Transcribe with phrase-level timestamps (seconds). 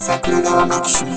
[0.00, 1.16] 桜川マキシムは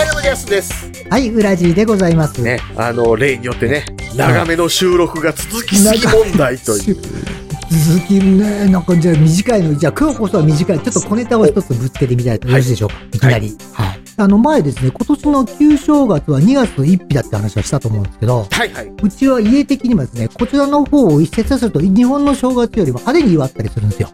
[0.00, 0.46] い、どうもです。
[0.46, 0.92] です。
[1.10, 2.40] はい、ウラジーでございます。
[2.40, 7.31] ね、あの、例によってね、長めの収録が続きすぎ問題という。
[7.72, 12.96] 続きね、なんかじゃあ短いの、じゃあ今日こそは短い、ちょっと小ネタを一つぶつけてみたいとよろしいでしょうか？
[13.12, 13.56] い、きなり。
[13.72, 14.01] はい。
[14.22, 18.92] あの前ですね、今年の旧正月は2月1日だって話はしたと思うんですけど、はいはい。
[19.02, 24.08] うちは家的にもですね、こちらの方を一説すると、日本の正月よりも派手に祝ったりするんですよ。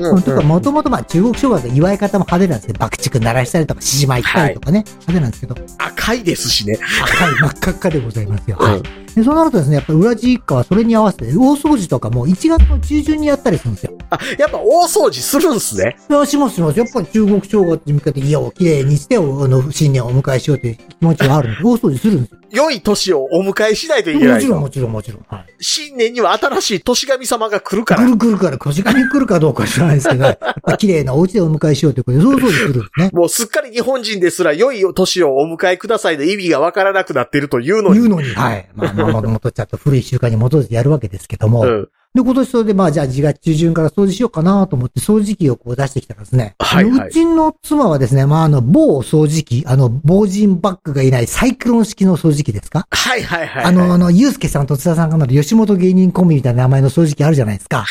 [0.02, 2.74] ん、うん、とか、もともとまあ中国正月の祝い方も派手なんですね。
[2.78, 6.78] 爆竹鳴らしたりとか、獅子舞ったりとかね、派手なんですけど、赤いですしね。
[7.02, 8.56] 赤い真っ赤っかでございますよ。
[8.60, 8.82] うんはい。
[9.14, 13.92] で、そうなるとですね、やっぱり裏地一家はそれに合わせて、大掃除とかも1月の中旬にやったりするんですよ。
[14.10, 15.96] あ、やっぱ大掃除するんすね。
[16.10, 16.78] いや、しますします。
[16.78, 22.38] やっぱり中国正月に向けて家をきれいにして、あの、新年をお迎えしようという気持ちがあるので、 大掃除するんですよ。
[22.50, 24.60] 良い年をお迎えしないといけないもちろん、と。
[24.60, 25.24] もちろん、もちろん。
[25.28, 25.46] はい。
[25.60, 28.04] 新年には新しい年神様が来るから。
[28.04, 33.10] 来る来るから、小時間に来るかどうか知らないですけど、やっぱ綺麗なお家でお迎えしようということで、大掃除するんですね。
[33.14, 37.94] もうすっかり日本人ですら良い年をお迎えくださいの意味がわからなくなってるというのに。
[37.94, 38.68] 言うのに、はい。
[38.74, 41.62] まあ、まあ、もともとちょっと古い習慣に基づいてやるわけですけども。
[41.62, 41.88] うん。
[42.14, 46.54] で、今年それで、まあ、じゃあ、自月中旬から掃除しようかなと思って、掃除機をこう出してきたらですね。
[46.60, 52.86] はいはいうちの妻はですね、まあ、あの、某掃除機、あの、防塵バッグがいないサイクロン式の掃除機ですか？
[52.88, 53.64] はいはいはいはい。
[53.64, 57.84] あの、あの、ゆうすけさんと津田さんが乗る吉本芸人コンビみたいな名前の掃除機あるじゃないですか。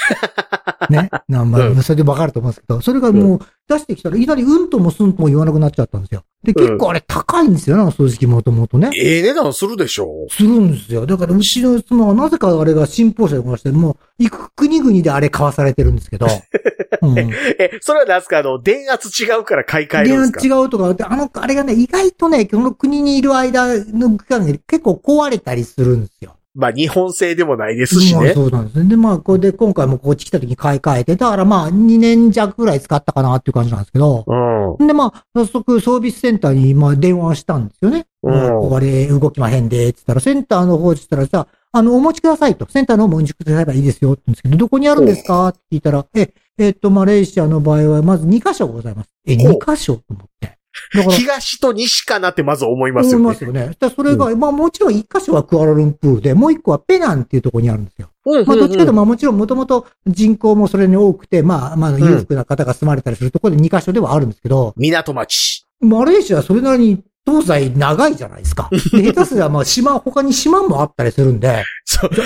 [0.90, 1.10] ね？
[1.28, 6.24] なまあうんそれでわかると思うんですけど、それがもう出してきたら、いきなりうんともすんとも言わなくなっちゃったんですよ。
[6.44, 8.92] で、結構あれ高いんですよね、あの掃除機もともとね。
[8.98, 10.28] ええ値段するでしょ？
[10.30, 11.06] するんですよ。
[11.06, 16.28] だから、うちの妻はなぜかあれが信奉者でまして、もう、行く国々であれ買わされてるんですけど。
[17.02, 17.18] うん。
[17.20, 18.40] え、それは何すか？
[18.40, 20.56] あの、電圧違うから買い替えるんですか？
[20.56, 26.36] 違うとか、であの、あれがね、意外とね、この国にいる間の期間で結構壊れたりするんですよ。
[26.56, 28.34] まあ日本製でもないですしまあね。
[28.34, 28.90] そうなんですね。
[28.90, 34.24] で、まあ、これで今回もこっち来た時に買い替えて、だからまあ、2年弱ぐらい使ったかなっていう感じなんですけど。
[34.80, 34.88] うん。
[34.88, 38.06] で、まあ、早速、サービスセンターに、まあ、電話したんですよね。
[38.22, 42.68] うんまあこれ、動きまへんで、って言ったら、センターの方って言ったらさ、あの、お持ちくださいと。
[42.70, 45.48] センターの方もお持ちくださればいいですよ、って言うんですけど、どこにあるんですか？
[45.50, 49.10] って聞いたら、え、えっと、マレーシアの場合は、まず2箇所ございます。
[49.26, 49.96] え、ほう2箇所？
[49.96, 50.58] と思って。
[50.92, 53.38] 東と西かなってまず思いますよね思いま。
[53.38, 53.72] すよね。
[53.80, 58.10] だそれが、まあもちろん1箇所はクアラルンプールで、もう1個はペナンっていうところにあるんですよ。
[58.26, 65.66] うんまあどっちかというと、まあもちろんもともと人口もそれに多くて、まあ、まあ裕福な方が住まれたりするところで2箇所ではあるんですけど、港町。
[65.82, 68.70] マレーシアはそれなりに東西長いじゃないですか。
[68.92, 71.64] で、下手すりゃまあ島、他に島もあったりするんで、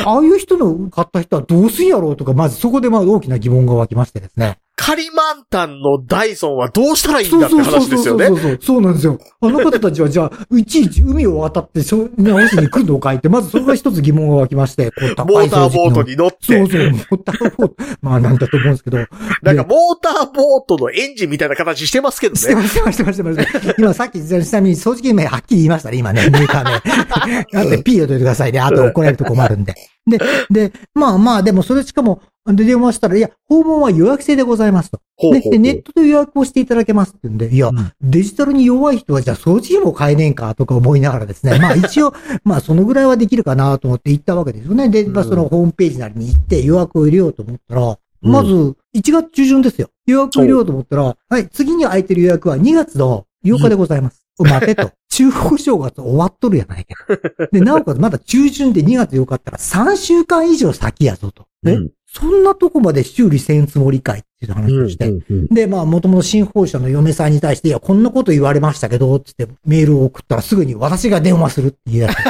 [0.05, 4.57] ああいう人の買った人はどうすんやろうとか、まずそこでまあ大きな疑問が湧きましてですね。
[4.79, 8.33] カリマンタンのダイソンはどうしたらいいんだって話ですよねそ。
[8.33, 8.59] うそうそう。
[8.61, 9.19] そうなんですよ。
[9.41, 17.75] あの方たちはじゃあ、いちいち海を渡って、そう、直しに来るのかいって、まずそれが一つ疑問が湧きまして、こうモーターボートに乗ってそう、そう、モーターボート。
[18.01, 18.97] まあなんだと思うんですけど。
[19.41, 22.39] なんかモーターボートのエンジンみたいな形してますけどね。
[22.39, 23.75] してました、してました、してました。
[23.79, 27.61] 今さっき、ちなみに掃除機名はっきり言いましたね、今ね、メーカー名。
[27.73, 28.59] あと P を取ってくださいね。
[28.59, 29.73] あと怒られると困るんで。
[30.07, 30.19] で、
[30.50, 35.01] で、まあまあ、でもそれしかも、で、電話したら、いや、訪問は予約制でございますと。
[35.19, 42.13] でで、ほうほうほうネットで予約をしていただけますって言うんで、いや、デジタルに弱い人はじゃあ掃除機も買えねえんかとか思いながらですね、 まあ一応、
[42.45, 44.88] まあそのぐらいはできるかなと思って行ったわけですよね。
[44.88, 48.50] で、まあそのホームページなりに行って予約を入れようと思ったら、まず
[48.95, 49.89] 1月中旬ですよ。
[50.06, 54.26] 予約を入れようと思ったら、はい、次に空いてる予約は2月の8日でございます。
[54.43, 54.91] 待てと。
[55.09, 57.47] 中国正月終わっとるやないかと。
[57.51, 61.47] で、なおかつまだ中旬で2月8日ったら3週間以上先やぞと。
[61.63, 65.09] ね、うんそんなとこまで修理せんつもりかいっていう話をして。
[65.09, 72.23] うんうんで、まあ、もともと新報社の嫁さんに対して、いや、こんなこと言われましたけど、つってメールを送ったらすぐに私が電話するって言い出して。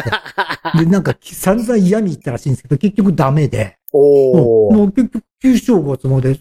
[0.84, 3.78] で、なんか散々嫌み言ったらしいんですけど、結局ダメで。
[3.94, 6.40] おーもう結局、旧正月まで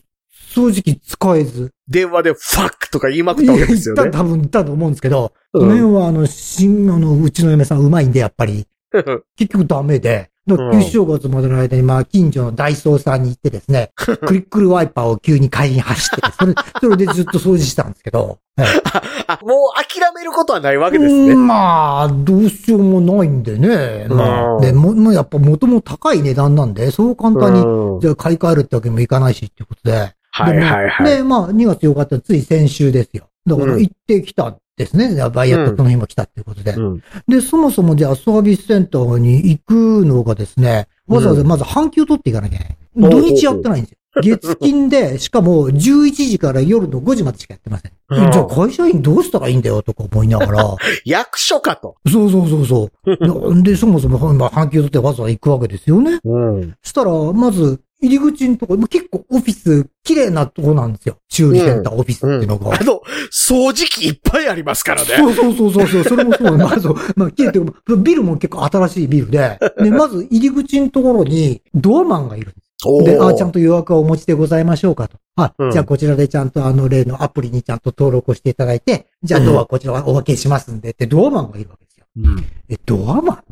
[0.56, 1.72] 掃除機使えず。
[1.86, 4.10] 電話でファックとか言いまくったわけですよね。
[4.10, 8.66] 多分言ったと思うんですけど、うんその辺はあの、新、あの、うちの嫁さんうまいんで、やっぱり。
[9.36, 18.68] 結局ダメで、旧正月までの間に、まあ、近所のダイソーさんに行ってですね、クリックルワイパーを急に買いに走ってて、それ、 それでずっと掃除したんですけど、はい
[19.26, 21.32] あ、もう諦めることはないわけですね。
[21.32, 24.06] うんまあ、どうしようもないんでね。
[24.08, 30.12] まうんあ、でも、もうやっぱ元も高い値段なんで、そう簡単に、うんじゃあ買い替えるってわけにもいかないしっていうことで。
[30.44, 31.16] はいはいはい。
[31.16, 33.28] で、まあ、2月8日ってつい先週ですよ。
[33.46, 35.16] だからうん行ってきたんですね。
[35.30, 36.72] バイヤーとその日も来たっていうことで。
[36.72, 42.76] うんで、そもそもじゃあサービスセンターに行くのがですね、わざわざまず半休取っていかなきゃいけない。
[42.96, 43.98] うん土日やってないんですよ。
[44.22, 47.92] 月金で、しかも11時から夜の5時までしかやってません。
[48.08, 50.76] うんじゃあ会社員どうしたらいいんだよとか思いながら。
[51.04, 51.96] 役所かと。
[52.10, 53.60] そうそうそうそう。
[53.62, 56.20] で、そもそも、まあ、半休取ってわざわざ行くわけですよね。
[56.24, 56.74] うん。
[56.82, 61.18] したら、まず、入り口のとこ、結構オフィス、綺麗なとこなんですよ。
[61.28, 62.76] 修理センター、オフィスっていうのが。
[62.78, 63.00] あの、
[63.32, 65.08] 掃除機いっぱいありますからね。
[65.16, 66.56] そうそうそうそうそう、それもそう。
[66.58, 72.66] まず、まあ、綺麗っていうか、ビルも結構新しいビルで、で、まず入り口のところに、ドアマンがいるんです。
[73.04, 75.16] で、あ、ちゃんと予約をお持ちでございましょうかと。
[75.36, 82.06] あ、うんじゃあこちらでちゃんとあの例のアプリにちゃんと登録をしていただいて、じゃあドアこちらはお分けしますんでって、ドアマンがいるわけですよ。
[82.18, 83.42] うんえ、ドアマン？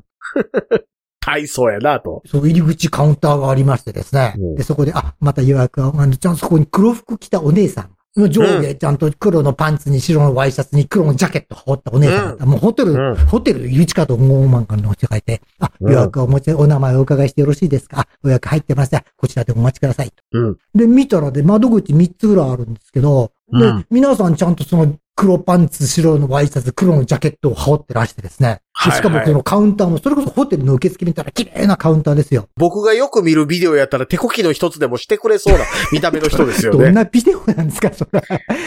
[1.25, 2.23] 体操やなと。
[2.27, 4.35] そう、入り口カウンターがありましてですね。
[4.37, 7.91] うんで、そこで、あ、また予約は、あの、ちゃんとそこに黒服着たお姉さん。
[8.17, 12.47] 上下、ちゃんと黒のパンツに白のワイシャツに黒のジャケット羽織ったお姉さんだった。
[12.47, 18.03] もうホテル、うんホテル、ゆちかとモーマンからのって書いて、あ、うん予約をお持ち、お名前をお伺いしてよろしいですか？
[18.03, 18.91] あ、予約入ってます。
[18.91, 20.15] じゃあこちらでお待ちくださいと。
[20.33, 20.57] うん。
[20.77, 28.61] で、見たらで、窓口3つぐらいあるんですけど、で、うん皆さんちゃんとその黒パンツ、白のワイシャツ、黒のジャケットを羽織ってらしてですね。
[28.85, 32.49] でしかもはいはいそのカウンターも、それこそホテルの受付見たら綺麗なカウンターですよ。
[32.57, 36.91] 僕がよく見るビデオやったら手こきの一つでもしてくれそうな見た目の人ですよどんね。
[36.91, 38.23] なビデオなんですか、それ。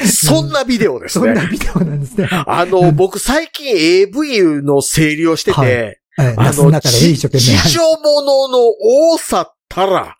[0.08, 1.50] そんなビデオですそんなね。
[1.52, 2.30] ビデオなんですね。
[2.32, 7.28] あの、僕最近 AV の整理をしてて、はいええあの、地命、
[7.70, 10.18] 上物の多さったら、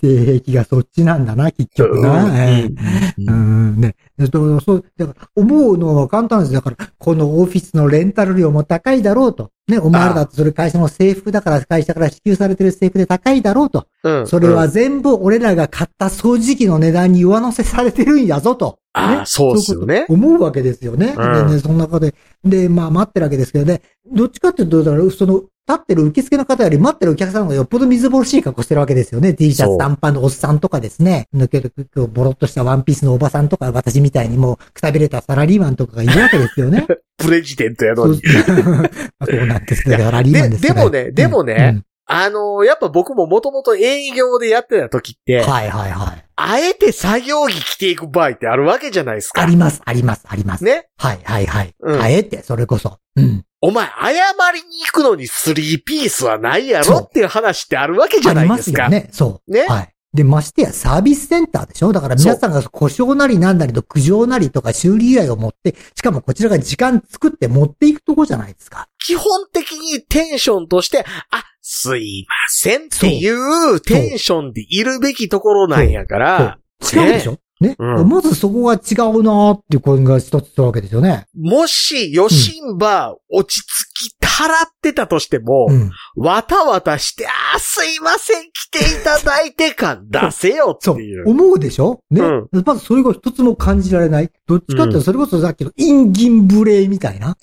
[0.00, 2.28] 性癖がそっちなんだな、結局な。
[2.36, 3.96] ええうん、ね。
[4.32, 6.52] そう、そう、だから、思うのは簡単です。
[6.52, 9.50] だから、このオフィスのレンタル料も高いだろうと。
[9.66, 13.86] ね、お前らだってそれ会社の制服だから、会社から支給されてる制服で高いだろうと。
[14.04, 18.78] うんそれうんは全部俺らが買った掃除機の値段に上乗せされてるんやぞと。
[18.92, 20.06] ああ、そうですよね。
[20.08, 21.14] 思うわけですよね。
[21.16, 29.34] うんでね、その中で、で、まあ待ってるわけですけどね、どっちかっていうと、だから、その、立ってる受付の方より待ってるお客さんの方がよっぽど水ぼろしい格好してるわけですよね。
[29.34, 31.28] T シャツ短パンのおっさんとかですね。
[31.34, 31.72] 抜ける、
[32.08, 36.86] ボロっとしたワンピースのおばさんとか、私みたいにもう、くたびれたサラリーマンとかがいるわけですよね。
[37.18, 38.20] プレジデントやのに。
[38.20, 39.96] そう なんですね。
[39.98, 46.24] サラリーマンですからででもねでもねあの、やっぱ僕ももともと営業でやってた時って、うんはいはいはい。
[46.36, 49.42] あえて作業着着ていく場合ってあるわけじゃないですか。
[49.42, 50.64] あります、あります、あります。
[50.64, 50.88] ね？
[50.96, 51.74] はいはいはい。
[51.80, 52.98] うんあえて、それこそ。
[53.16, 53.44] うん。
[53.60, 54.12] お前、謝
[54.52, 58.54] りに行くのにスリーピースはないやろっていう話ってあるわけじゃありないでか。
[58.54, 59.08] ますすよね。
[59.12, 59.52] そう。
[59.52, 59.66] ね？
[59.68, 59.94] はい。
[60.14, 61.92] で、ましてやサービスセンターでしょ？
[61.92, 68.88] だから皆さんが故障なりなんなりと苦情なりとか修理依頼を持って、しかもこちらが時間作って持っていくとこじゃないですか。
[69.04, 77.38] 基本的にテンションとして、あ、すいませんっていうテンションでいるべきところなんやから、違うでしょ？
[77.60, 81.26] ね、うんまずそこが違うなーっていう声が一つするわけですよね。
[81.36, 85.90] もし、ヨシンバ落ち着きたらってたとしても、うん。
[86.16, 91.28] わたわたして、あーすいません、来ていただいて感出せよってそういう。。
[91.28, 92.00] 思うでしょ？
[92.10, 94.30] ね、うまずそれが一つも感じられない。
[94.46, 97.36] どっちかってそれこそさっきの陰銀無礼みたいな。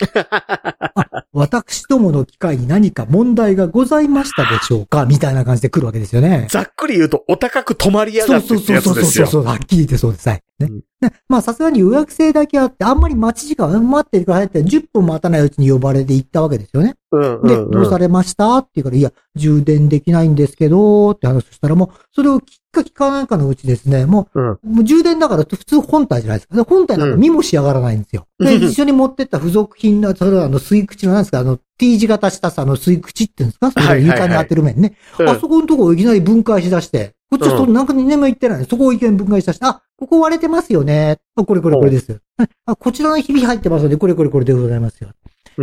[0.96, 5.06] あ私どもの機会に何か問題がございましたでしょうか？
[5.06, 6.48] みたいな感じで来るわけですよね。
[6.50, 9.28] ざっくり言うと、お高く止まりやがってってやつですよ。
[9.28, 10.30] そう、はっきり言ってそうです。
[10.30, 10.42] はい。
[10.60, 10.68] ね。
[10.70, 16.96] うんねまあ、さすがに予約制だけあって、あんまり待ち時間、待ってくださいって、10分待たないうちに呼ばれて行ったわけですよね。
[17.12, 18.58] うんで、うんどうされました？
[18.58, 24.52] って言うから、いや、充電できないんですけど、って話をしたらもう、それを聞か聞かないかのうちですね、もうん。
[24.52, 26.56] う、もう充電だから普通本体じゃないですか。
[26.56, 28.28] で本体なんか見もし上がらないんですよ。
[28.40, 33.72] で、う ん一緒に持ってった付属品の、それはあの、吸い口のなんですか、あの、T 字型したさ、あの、吸い口って言うんですか？
[33.72, 34.96] それを床に当てる面ね。
[35.20, 41.20] うんあそこのとこをいきなり分解しだして、こっちはそのなんか何も言ってないのそこをいきなり分解しだして、あ、ここ割れてますよね。
[41.36, 42.20] あ、これこれこれですよ。
[42.66, 45.10] あ、こちらのひび入ってますので、これこれこれでございますよ。
[45.10, 45.16] うん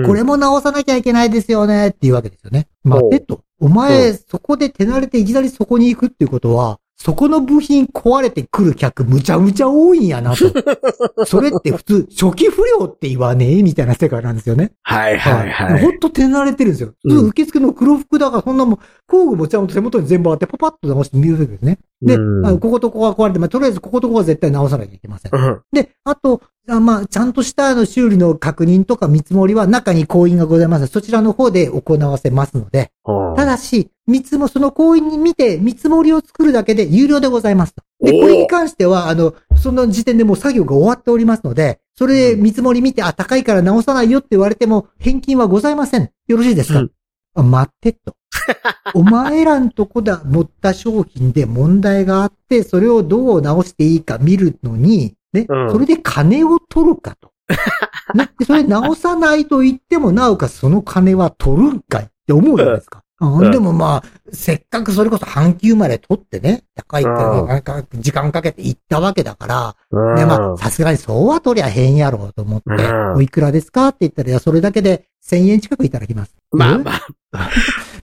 [0.07, 2.67] これも直さなきゃいけないですよね、っていうわけですよね。
[2.83, 3.43] 待ってと。
[3.61, 10.47] お前、そこで手慣れていきなりそこに行くっていうことは、そこの部品壊れてくる客むちゃむちゃ多いんやなと。
[11.27, 14.71] それって普通、初期不良って言わねえみたいな世界なんですよね。
[14.85, 15.83] はいはいはい。
[15.83, 16.93] ほんと手慣れてるんですよ。
[17.03, 18.79] うん受付の黒服だから、そんなもん、
[19.09, 21.81] 工具もちゃんと手元に全部あって、パパッと直して見るわけですね。
[22.03, 25.33] で、うんあこことここが壊れて、まあ、とりあえずこことここは絶対直さなきゃいけません。
[25.35, 30.87] うんで、あと、あまあ、ちゃんとしたあの修理の確認とか見積もりは中に行員がございます。
[30.87, 32.93] そちらの方で行わせますので、
[33.37, 37.83] ただし、見積も、その行員に見て見積もりを作るだけで有料でございますと。
[38.01, 46.11] で、これに関しては、あの、その時点でもう作業が終わっておりますので、それで見積もり見て、あ、高いから直さないよって言われても、返金はございません。
[46.29, 46.91] よろしいですか、うん
[47.35, 48.15] あ待ってと。
[48.95, 55.71] お前らんとこだ、持った商品で問題があって、それをどう直していいか見るのに、ね、うん。
[55.71, 57.31] それで金を取るかと。
[58.15, 62.05] ね、でそれ直さないと言っても、なおかつその金は取るんかい。
[62.05, 63.03] って思うじゃないですか。
[63.21, 73.15] うん、でもまあ、せっかくそれこそ半休まで取ってね、高いか時間かけて行ったわけだから、まあ、さすがにそうは取りゃ変やろうと思って、うん。
[73.15, 73.89] おいくらですか？
[73.89, 76.35] って言ったら、いや、それだけで1000円近くいただきます。
[76.51, 76.93] うんまあま
[77.33, 77.51] あ、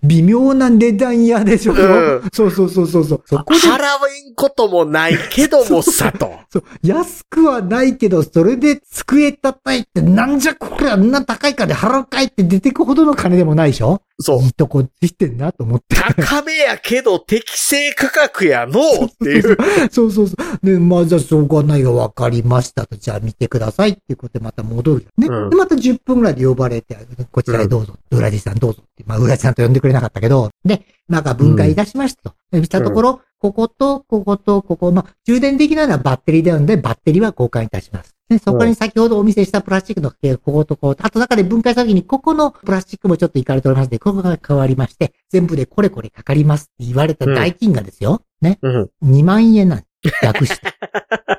[0.04, 3.24] 微妙な値段やでしょ、うんそうそうそうそうそう。
[3.26, 3.84] そこで、払
[4.28, 6.40] えんこともないけどもさと。
[6.50, 14.48] そう、安くはないけど、それで机叩いて、なんじゃこれあんな高い金払うかいって出てくほどの金でもないでしょそうい。
[14.48, 15.96] いとこついてんなと思って。
[15.96, 19.58] 高めやけど適正価格やのうっていう。
[19.92, 20.66] そうそうそう。
[20.66, 22.96] で、まあ、じゃあ、しょうがないが分かりましたと。
[22.98, 25.28] じゃあ、見てくださいっていうことでまた戻るよね。
[25.28, 26.98] うんで、また10分ぐらいで呼ばれて、
[27.32, 27.94] こちらへどうぞ。
[28.12, 29.04] 浦地さんどうぞって。
[29.06, 32.36] まあ、浦地さんと呼んでくれなかったけど、で、なんか分解いたしましたと。
[32.52, 38.16] でしたところ、ここと、ここと、ここ、まあ、充電できないのはバッテリーであるので、バッテリーは交換いたします。
[38.30, 48.22] で、そこに先ほどお見せしたプラスチックの系、こことこう、あと中で分解した時に、ここのプラスチックもちょっといかれておりますので、ここが変わりまして、全部でこれこれかかりますって言われた代金がですよ。
[48.42, 48.60] ね。
[48.62, 48.90] うん。
[49.04, 50.26] 2万円なんです。
[50.26, 50.74] 略して。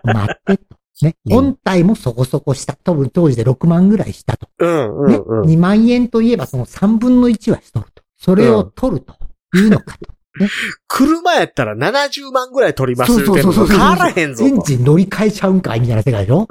[0.02, 0.76] 待ってと。
[1.02, 1.16] ね。
[1.26, 2.74] うん本体もそこそこした。
[2.74, 4.48] 多分当時で6万ぐらいしたと。
[4.58, 5.04] うん。
[5.04, 5.16] うね。
[5.16, 5.22] ん。
[5.22, 5.40] うん。
[5.42, 7.99] 2万円といえばその3分の1はしとると。
[8.20, 9.14] それを取ると
[9.56, 10.10] いうのかと。
[10.86, 14.64] 車やったら70万ぐらい取りますそうそうそうそう変わらへんぞエンと。
[14.64, 16.46] ジン乗り換えちゃうんかいみたいな世界でしょ？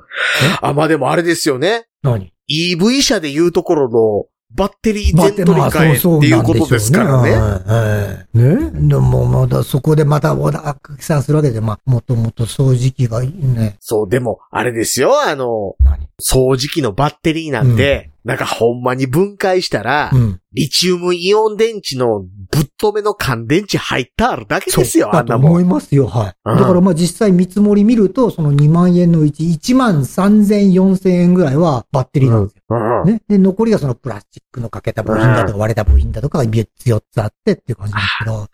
[0.61, 1.87] あ、まあでもあれですよね。
[2.03, 8.25] 何？EV 車で言うところのバッテリー全取り替えってそういうことですからね。
[8.33, 8.71] ね。
[8.71, 8.71] ね？
[8.89, 13.77] でもまだそこでまた小田拡散するわけで、まあ、もともと掃除機がいいね。
[13.79, 16.07] そう、でも、あれですよ、あの、何？
[16.19, 20.41] 掃除機のバッテリーなんて、なんかほんまに分解したら、うん。
[20.51, 25.51] リチウムイオン電池のぶっ止めの乾電池入ったあるだけですよ、あんなもん。
[25.51, 26.33] 思いますよ、はい。
[26.43, 32.63] うんだからまあ実際見積もり見ると、その2万円のうち1万3000、4000円ぐらいはバッテリーなんですよ。
[32.69, 33.21] うんね。
[33.27, 38.47] で、残りがそのプラスチックのかけた部品だとか割れた部品だとかが3つ4つあってっていう感じなんですけど。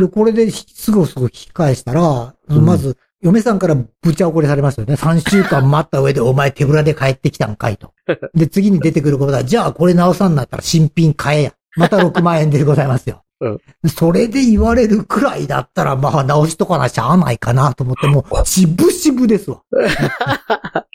[0.00, 4.94] でで、これですぐすぐ引き返したら、うんまず、嫁さんからぶちゃ怒りされますよね。
[4.94, 7.92] 3週間待った上でお前手ぶらで帰ってきたんかいと。
[8.34, 11.52] で、次に出てくることは、じゃあこれ直さんなったら新品買えや。
[11.76, 13.22] また6万円でございますよ。
[13.40, 19.62] うんそれで言われるくらいだったら、まあ直しとかなしゃあないかなと思って、もう、しぶしぶですわ。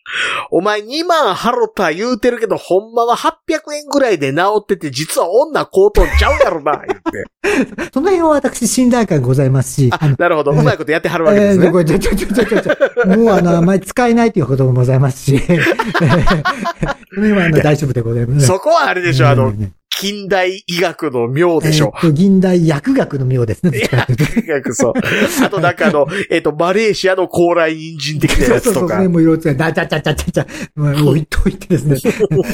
[0.52, 7.90] お前2万払った言うてるけど、ほんまは800円ぐらいで治ってて、実は女こうとんちゃうやろな、 言って。
[7.94, 10.52] その辺は私信頼感ございますし、あ、なるほど。
[10.52, 11.66] うまいことやってはるわけですね。
[11.66, 18.48] えーこれちょちょちょちょちょもうあの、あまり使えないということもございますし、 その辺はあの大丈夫でございます。
[18.48, 22.08] そこはあれでしょ、あの、ね近代医学の妙でしょえ。
[22.08, 23.72] ー近代薬学の妙ですね。
[23.72, 24.94] どっちかというと医学そう。
[25.44, 29.08] あとなんかあの、 えっ、と、マレーシアの高麗人参的なそうそうそう、やつとかそれ。
[29.08, 29.56] もいろいろ使う。
[29.56, 31.98] だちゃちゃちゃちゃちゃ、まあ置いといてですね。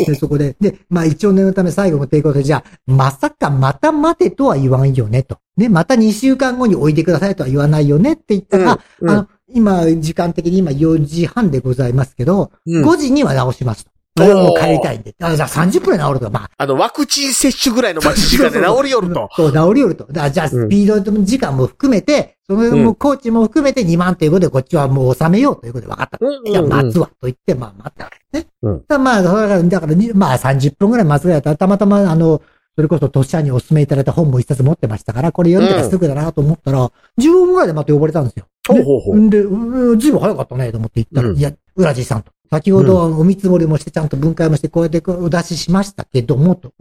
[0.06, 0.56] で、そこで。
[0.60, 5.38] で、まあ一応念のため最後の抵抗で、じゃあ、まさかまた待てとは言わんよね、と。
[5.58, 13.93] ね、また2週間後に置いてくださいとは言わないよねって言ったら、うんあの、今、時間的に今4時半でございますけど、うん5時には直しますと。
[14.20, 15.16] おー俺はもう帰りたいんで。
[15.22, 16.30] あじゃあ30分で治ると。
[16.30, 19.30] まあ、あの、ワクチン接種ぐらいの待ち時間で治りよると。
[19.36, 20.06] そう、治りよると。
[20.12, 26.18] だじゃあ、スピード時間も含めて、その、うんもうコーチも含めて2万ということで、こっちはもう収めようということで分かった。
[26.22, 28.52] うんじゃあ、待つわ、と言って、まあ、待ったわけですね。
[28.62, 32.42] うんだまあ、だから、だからにまあ、30分ぐらい待つぐらいだったら、たまたま、あの、
[32.76, 38.46] それこそ、トシャにお勧めいただいた本も一冊持ってましたから、これ読んでからすぐだなと思ったら、15分ぐらいでまた呼ばれたんですよ。
[38.68, 39.18] ほうほうほう。
[39.18, 42.32] んで、うんずいぶん早かったね、と思って言ったら、うんいや、浦地さんと。
[42.54, 46.72] 先ほどお見積もりもして、ちゃんと分解もして、こうやってお出ししましたけども、と。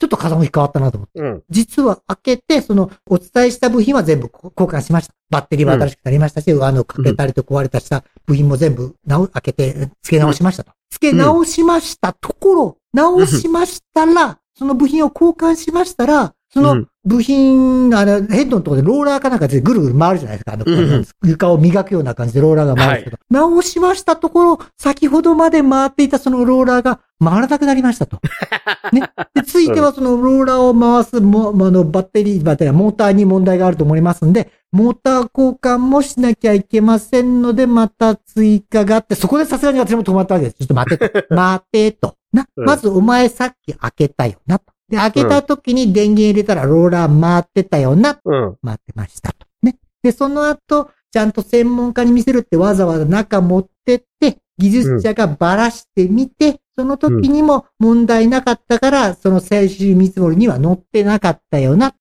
[0.00, 1.20] ちょっと風向き変わったなと思って。
[1.20, 1.42] うん。
[1.50, 5.14] 実は開けて、その、お伝えした部品は全部交換しました。
[5.28, 10.72] バッテリーは新しくなりましたし、あの、かけたりと壊れたした部品も全部直、開けて、付け直しましたと。
[10.90, 20.52] 付け直しましたところ、直しましたら、その部品を交換しましたら、そうのん部品、あの、ヘッドのところでローラーかなんかでぐるぐる回るじゃないですか。
[20.52, 28.20] あの、うん床を磨くような感じでローラーが回るんですけど、直しましたところ、先ほどまで回っていたそのローラーが回らなくなりましたと。
[28.92, 29.10] ね。
[29.34, 40.58] で、ついてはそのローラーを回すも、あの、バッテリー、バッテリー、モーターに問題があると思いますんで、モーター交換もしなきゃいけませんので、また追加があって、そこでさすがに私も止まったわけです。
[40.58, 41.24] ちょっと待てと。
[41.34, 42.14] 待てと。
[42.32, 44.72] な、うんまずお前さっき開けたよなと。
[44.88, 48.18] で、開けた時に電源入れたらローラー回ってたよな。
[48.24, 48.56] うん。
[48.64, 49.46] 回ってましたと。
[49.62, 49.76] ね。
[50.02, 61.94] で、その後、ちゃんと専門家に見せるってわざわざ中持ってって、技術者がばらしてみて、その時にも問題なかったから、その最終見積もりには載ってなかったよな。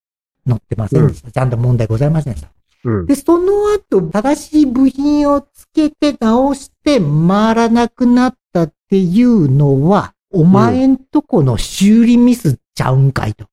[0.47, 1.31] 載ってませんでした。
[1.31, 2.49] ちゃんと問題ございませんでした。
[2.85, 3.05] うん。
[3.05, 13.47] で、その後、正しい部品をつけて直して回らなくなったっていうのは、お前んとこの修理ミスちゃうんかいと。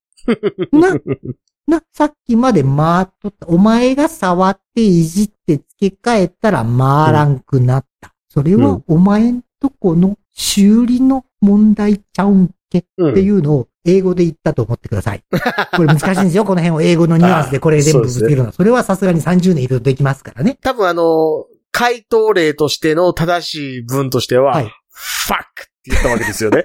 [0.71, 0.95] な、
[1.67, 3.47] な、さっきまで回っとった。
[3.47, 8.13] お前が触っていじって付け替えたら回らんくなった。
[8.29, 13.19] それはお前んとこの修理の問題ちゃうんけってうん。
[13.19, 15.23] いうのを英語で言ったと思ってください。
[15.75, 16.45] これ難しいんですよ。
[16.45, 18.53] この辺を英語のニュアンスでこれ全部ぶつけるのは。
[18.53, 20.59] それはさすがに30年いるとできますからね。
[20.61, 24.71] 多分あの、回答例としての正しい文としては、はい
[25.27, 26.65] fuck って言ったわけですよね。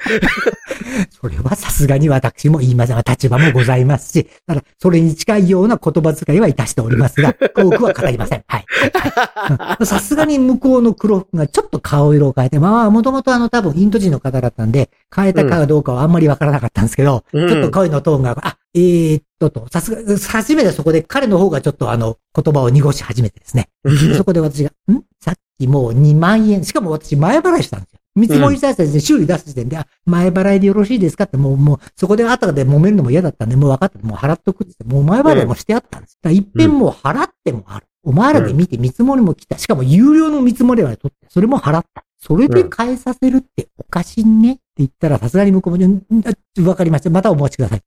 [1.11, 3.03] それはさすがに私も言いません。
[3.05, 8.43] 立場もございますし、ただ、それに近いような言葉遣いはいたしておりますが、 多くは語りません。
[8.47, 8.65] はい。
[8.93, 23.69] はいさすがに向こうの黒服がちょっと顔色を変えて、まあ、もともとあの多分インド人の方だったんで、変えたかどうかはあんまりわからなかったんですけど、うんちょっと声のトーンが、あ、えーっとと、さすが、初めてそこで彼の方がちょっとあの、言葉を濁し始めてですね。
[24.15, 25.03] そこで私が、ん？
[25.21, 27.98] さっきもう2万円、しかも私前払いしたんですよ。
[28.15, 36.17] 見積もりしたやつですね、修理出す時点で、あ、前払いでよろしいですかって、もう、もう、そこで後で揉めるのも嫌だったんで、もう分かった、もう払っとくって言って、もう前払いもしてあったんです。
[36.21, 37.85] だから一遍もう払ってもある。
[38.03, 39.57] お前らで見て見積もりも来た。
[39.57, 42.03] しかも有料の見積もりまで取って、それも払った。
[42.17, 47.09] それで返させるっておかしいねって言ったら、さすがに向こうも、わかりました。
[47.09, 47.81] またお待ちください。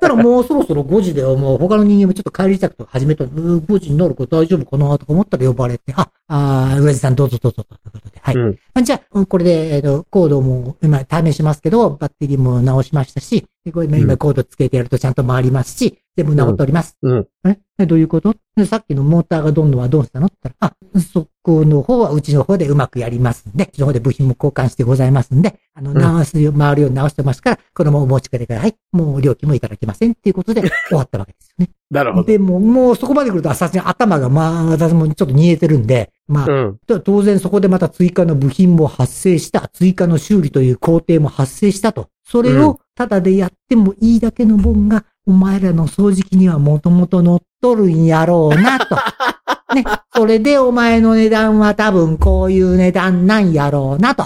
[0.00, 3.24] ただもうそろそろ5時で、もう他の人間もちょっと帰りたくと始めた。
[3.24, 8.18] 5時になること大丈夫かなとか思ったら呼ばれて、あ、あー、上地さんどうぞどうぞということで。
[8.20, 8.34] はい。
[8.34, 16.96] うんじゃあ、これで、えっ、と、コードも今対面しますけど、バッテリーも直しましたし、でこれうん今コードつけてやるとちゃんと回りますし、全部直っております。
[17.02, 17.28] うん。
[17.44, 17.58] え？
[17.78, 18.34] えどういうこと？
[18.56, 20.26] でさっきのモーターがどんどんはどうしたの？
[20.26, 28.74] って言ったら、あ、そこの方はうちの方でうまくやりますんで、うちの方で部品も交換してございますんで、あの、ん直すよ、回るように直してますから、このままお持ち帰りください。
[28.92, 31.70] もう料金もいただけませんっていうことで 終わったわけですよね。
[31.90, 32.24] なるほど。
[32.24, 37.00] で、もう、もうそこまで来ると、さすがに頭が、まあ、私もちょっと煮えてるんで、まあ、うん。
[37.02, 42.08] 当然そこでまた追加の部品も発生した、追加の修理という工程も発生したと。
[42.24, 48.94] それうをただでやってもいいだけの分が、お前らの掃除機にはもともと乗っとるんやろうなと。
[49.74, 49.86] ね。
[50.14, 54.24] それでお前の値段は多分こういう値段なんやろうなと。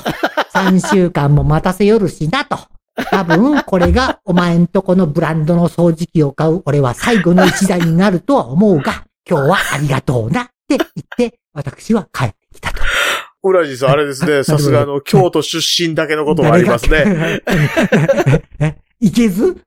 [0.53, 2.59] 3週間も待たせよるしなと。
[2.97, 12.83] 多分これがお前んとこのブランドの掃除機を買う俺は最後の一台になるとは思うが、今日はありがとうなって言って、私は帰ってきたと。
[13.45, 14.43] ウラジさん、あれですね。
[14.43, 17.43] さすがあの、京都出身だけのことがありますね。
[18.59, 19.59] え、いけず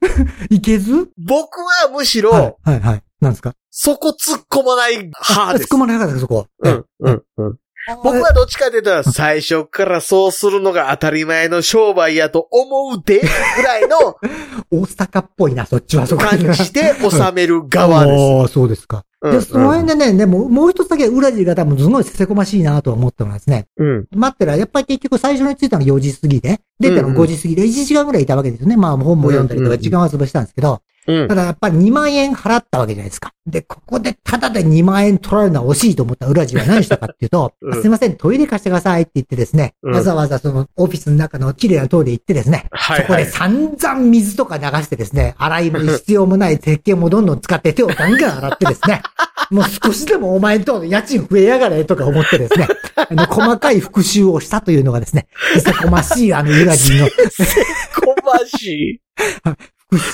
[0.50, 3.04] いけず僕はむしはいろ、、はい、はい。
[3.22, 5.78] なんですかそこ突っ込まない派です突っ込。
[5.78, 6.48] まなかったか、そこ。
[6.60, 7.60] うん、うん、うん。
[8.04, 14.17] 僕はどっちかというと、最初からそうするのが当たり前の商売やと思うで、ぐらいの
[14.71, 16.23] 大阪っぽいな、そっちはそこ。
[16.23, 18.21] 感じで収める側です。
[18.41, 18.97] ああ、そうですか。
[18.97, 24.08] うんで、その辺でね、でも、もう一つだけ裏地が多分すごいせせこましいなと思ったのはですね、うん。
[24.15, 28.78] 待ってら、やっぱり結局最初に着いたの4時過ぎで、出たの5時過ぎで、1時間ぐらいいたわけですよね。
[28.78, 31.36] まあ、本も読んだりとか時間は潰したんですけど、うんた。
[31.36, 33.34] だやっぱり2万円払ったわけじゃないですか。
[33.48, 43.32] で、ここでタダで2万円取られるのは惜しいと思った裏地は何したかっていうと、 うんあすいません、トイレ貸してくださいって言ってですね、うんわざわざそのオフィスの中の綺麗なトイレ行ってですね、はい、そこではい。
[43.32, 49.02] 散々水とか流してですね、洗いも必要もない石鹸もどんどん使って手をガンガン洗ってですね、
[49.50, 59.02] もう少しでもお前んと家賃増えやがれとか思ってですね、 あの、細かい復習をしたというのがですね、せせこましいあの裏地のこましい。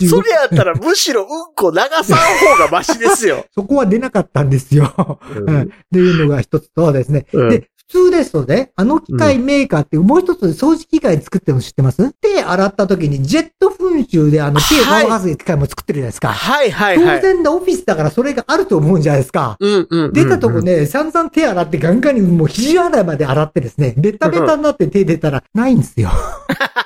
[0.08, 3.46] それやったらむしろうんこ流さん方がマシですよ。
[3.56, 5.20] そこは出なかったんですよ。
[5.36, 5.62] ううんん。
[5.64, 7.26] っていうのが一つとですね。
[7.34, 12.12] うんで、普通ですとね、あの機械メーカーってもう一つ掃除機械作ってるの知ってます？
[12.22, 16.30] 手洗った時にジェット噴臭であの手を乾かす機械も作ってるじゃないですか。
[16.30, 17.18] はいはいはい。
[17.18, 19.58] 当然だ、オフィスだからそれがあると思うんじゃないですか。
[19.60, 20.14] うんうんうんうん。
[20.14, 26.10] 出たとこね、散々手洗ってガンガンにもう肘洗いまで洗ってですね、ベタベタになって手出たらないんですよ。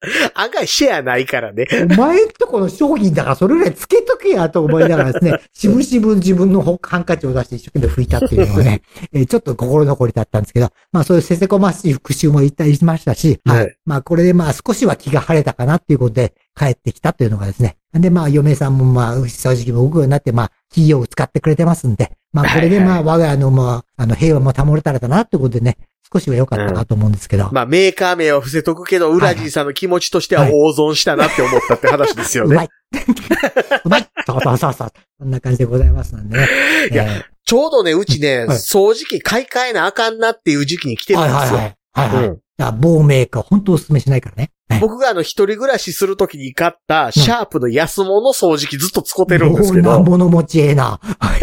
[0.34, 1.66] 案外シェアないからね。
[1.90, 8.82] お前んとこの商品だからそれぐらいつけとけやと思いながらですね、しぶしぶ自分のハンカチを出して一生懸命拭いたっていうのがね、
[9.12, 13.68] えーちょっと心残りだったんですけど、まあそういうせせこましい復習も言ったりしましたし、ははいい。
[13.86, 17.76] まあこれでまあ少しは気が晴れたかなっていうことで帰ってきたというのがですね。
[17.94, 25.78] でまあ嫁さんもまあ正直も動くようになってまあ企業を使ってくれてますんで、まあこれでまあ我が家のまああの平和も保れたらだなってことでね、
[26.12, 27.50] 少しは良かったなと思うんですけど。
[27.52, 32.54] まあメーカー名は伏せとくけど、ウラジーさんの気持ちとしては大損したなって思ったって話ですよね。
[32.54, 32.68] うまい。
[33.84, 34.08] うまい。
[34.26, 34.92] そうそうそうそう。
[35.18, 36.48] そんな感じでございますのでね。
[36.92, 41.58] いやえちょうどね、うちね、はい掃除機買い替えなあかんなっていう時期に来てーるんですよ。
[41.58, 42.12] はいはいはい。
[42.12, 42.28] はいはい。
[42.28, 44.50] うんいや、某メーカー、本当お勧めしないからね。
[44.68, 50.98] ね僕があの一人暮らしするときに買ったシャープの安物掃除機ずっと使ってるんですけど、もうなんぼの持ちええな。
[51.20, 51.40] はい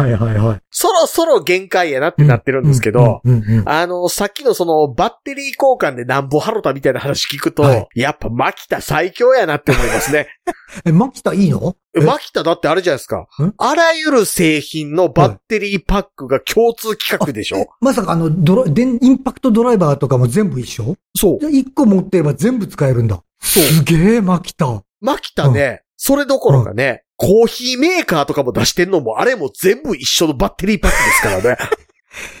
[0.00, 0.60] はいはいはい。
[0.70, 3.22] そろそろ限界やなってなってるんですけど、
[3.64, 10.28] あの、さっきのそのバッテリー交換でなんぼハロタみたいな話聞くと、はいやっぱマキタ最強やなって思いますね。
[10.84, 11.74] え、マキタいいの？
[11.87, 13.54] えマキタだってあれじゃないですかん。
[13.56, 20.96] あらゆる製品のバッテリーパックが共通規格でしょ、えまさかあの、ドラ、電インパクトドライバーとかも全部一緒？
[21.16, 21.46] そうじ。
[21.46, 23.22] ゃあ一個持ってれば全部使えるんだ。
[23.40, 24.82] そうすげえ、マキタ。
[25.00, 31.58] マキタね、それどころかね、コーヒーメーカーとかも出してんのも、あれも全部一緒のバッテリーパックですからね。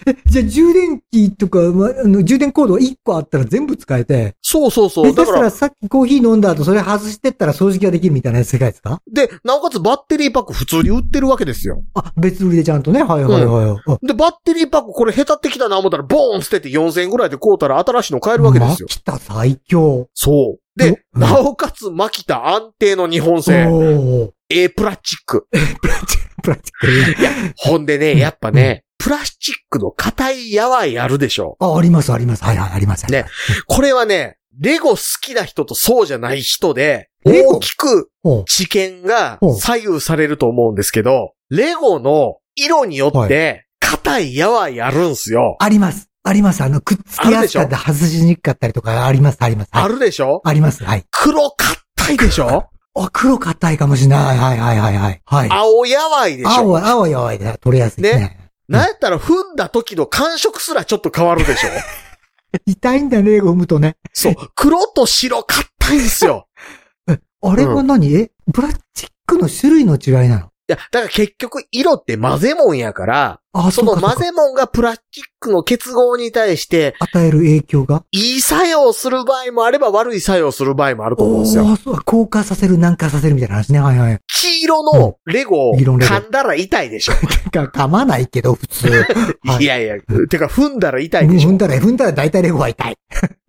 [0.06, 5.12] え、じゃあ充電器とか、まあの、充電コードが1個あったら全部使えて、そうそうそう。
[5.12, 9.00] 下手したらだから、さっきコーヒー飲んだ後それ外してったら掃除機ができるみたいな世界ですか？
[9.12, 11.82] で、なおかつバッテリーパック普通に売ってるわけですよ。
[11.94, 13.02] あ、別売りでちゃんとね。
[13.02, 13.92] はいはいはい。
[13.92, 18.94] あで、バッテリーパックこれ下手ってきたな思ったら、ボーン捨てて4000円ぐらいで買うたら新しいの買えるわけですよマ。
[18.94, 20.08] キタ最強。
[20.14, 20.60] そう。
[20.78, 23.66] で、うんなおかつマキタ安定の日本製。
[23.66, 25.46] おー A プラスチック。
[25.52, 27.52] プラスチック、プラスチック。
[27.56, 31.56] ほんでね、やっぱね、プラスチックの硬いやわいあるでしょ。
[31.60, 32.44] あ、ありますあります。
[32.44, 33.10] はいはい、あります。
[33.10, 33.24] ね
[33.66, 38.10] これはね、レゴ好きな人とそうじゃない人で、大きく
[38.46, 45.56] 知見が左右されると思うんですけど、レゴの色によって、硬いやわいあるんすよ。
[45.60, 46.08] あります。
[46.24, 46.62] あります。
[46.62, 49.68] あの、くっつきやすかった、外しにくかったりとか、あります、あります。
[49.72, 50.42] はいあるでしょ？
[50.44, 50.84] あります。
[50.84, 51.04] はい。
[51.10, 52.68] 黒硬いでしょ？
[52.94, 54.38] あ、黒硬いかもしれない。
[54.38, 55.22] はいはいはいはい。
[55.24, 55.48] はい。
[55.50, 56.50] 青やわいでしょ？
[56.50, 58.47] 青は、青やわいで取れやすいですね。
[58.68, 61.70] なんやったら踏んだ時の感触すらちょっと変わるでしょ？
[62.66, 63.96] 痛いんだね、レゴ踏むとね。
[64.12, 64.34] そう。
[64.54, 66.48] 黒と白硬いんですよ。
[67.42, 70.46] あれは何、えプラスチックの種類の違いなの？
[70.46, 78.04] いや、だから結局色って混ぜもんやから、あ、その混ぜもんがプラスチックの結合に対して、与える影響が？
[78.12, 81.76] いい作用する場合もあれば悪い作用する場合もあると思うんですよ。
[81.76, 83.80] そう、硬化させる、軟化させるみたいな話ね。
[83.80, 84.20] はいはい。
[84.26, 87.12] 黄色のレゴを黄色のレゴ噛んだら痛いでしょ。
[87.50, 88.88] か、噛まないけど、普通。
[89.44, 89.96] はいいやいや、
[90.28, 91.58] てか踏んだら痛いでしょ踏ん。
[91.58, 92.96] だら、踏んだら大体レゴは痛い。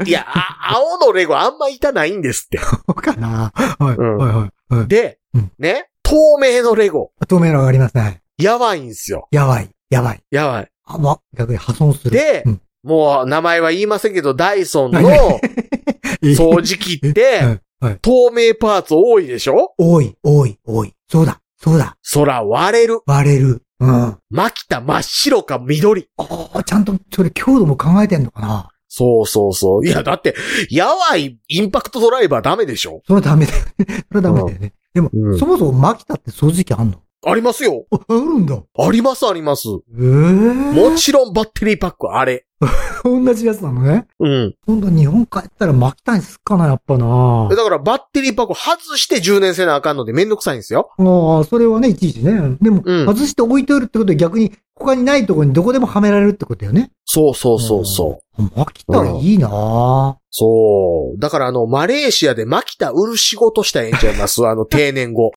[0.05, 2.57] いや、あ青のレゴあんま痛ないんですって。
[2.63, 4.87] そうかなはい、うんはい、はいはい。
[4.87, 8.21] でうん、ね、透明のレゴ、透明のがありますね。
[8.37, 9.27] やばいんすよ。
[9.31, 10.23] やばい、やばい。
[10.31, 10.71] やばい。
[10.85, 12.11] あ、ま、逆に破損する。
[12.11, 15.41] でうん、もう名前は言いませんけど、ダイソンのはい
[16.35, 17.41] 掃除機って、
[18.01, 19.73] 透明パーツ多いでしょ？
[19.77, 20.93] 多い、多い、多い。
[21.09, 21.95] そうだ、そうだ。
[22.01, 23.01] そら割れる。
[23.05, 23.61] 割れる。
[23.79, 23.89] うん。
[23.89, 26.07] あマキタ真っ白か緑。
[26.17, 28.69] あ、ちゃんと、それ強度も考えてんのかな？
[28.91, 29.85] そうそうそう。
[29.85, 30.33] いや、だって、
[30.71, 33.01] やわいインパクトドライバーダメでしょ？
[33.05, 34.05] それはダメだよね。
[34.11, 34.73] それはダメだよね。
[34.93, 37.01] でも、うんそもそもマキタって掃除機あんの？
[37.25, 37.85] ありますよ。
[37.91, 38.55] あ、あるんだ。
[38.77, 39.67] ありますあります。
[39.67, 42.45] ええもちろんバッテリーパックあれ。
[43.03, 44.05] 同じやつなのね。
[44.19, 44.55] うん。
[44.67, 50.89] 今度日本帰ったらマキタにすっかな、やっぱなだからバッテリーパック外して充電せなあかんのでめんどくさいんですよ。
[50.97, 52.57] ああ、それはね、いちいちね。
[52.61, 56.91] でも、うん外して置いておるってことは逆に、他にないところにどこでもはめられるってことだよね。
[57.05, 58.41] そうそうそうそう。
[58.41, 58.51] うん。
[58.55, 61.19] マキタいいなそう。
[61.19, 65.31] だからあの、マレーシアでマキタ売る仕事したらええんちゃいます あの、定年後。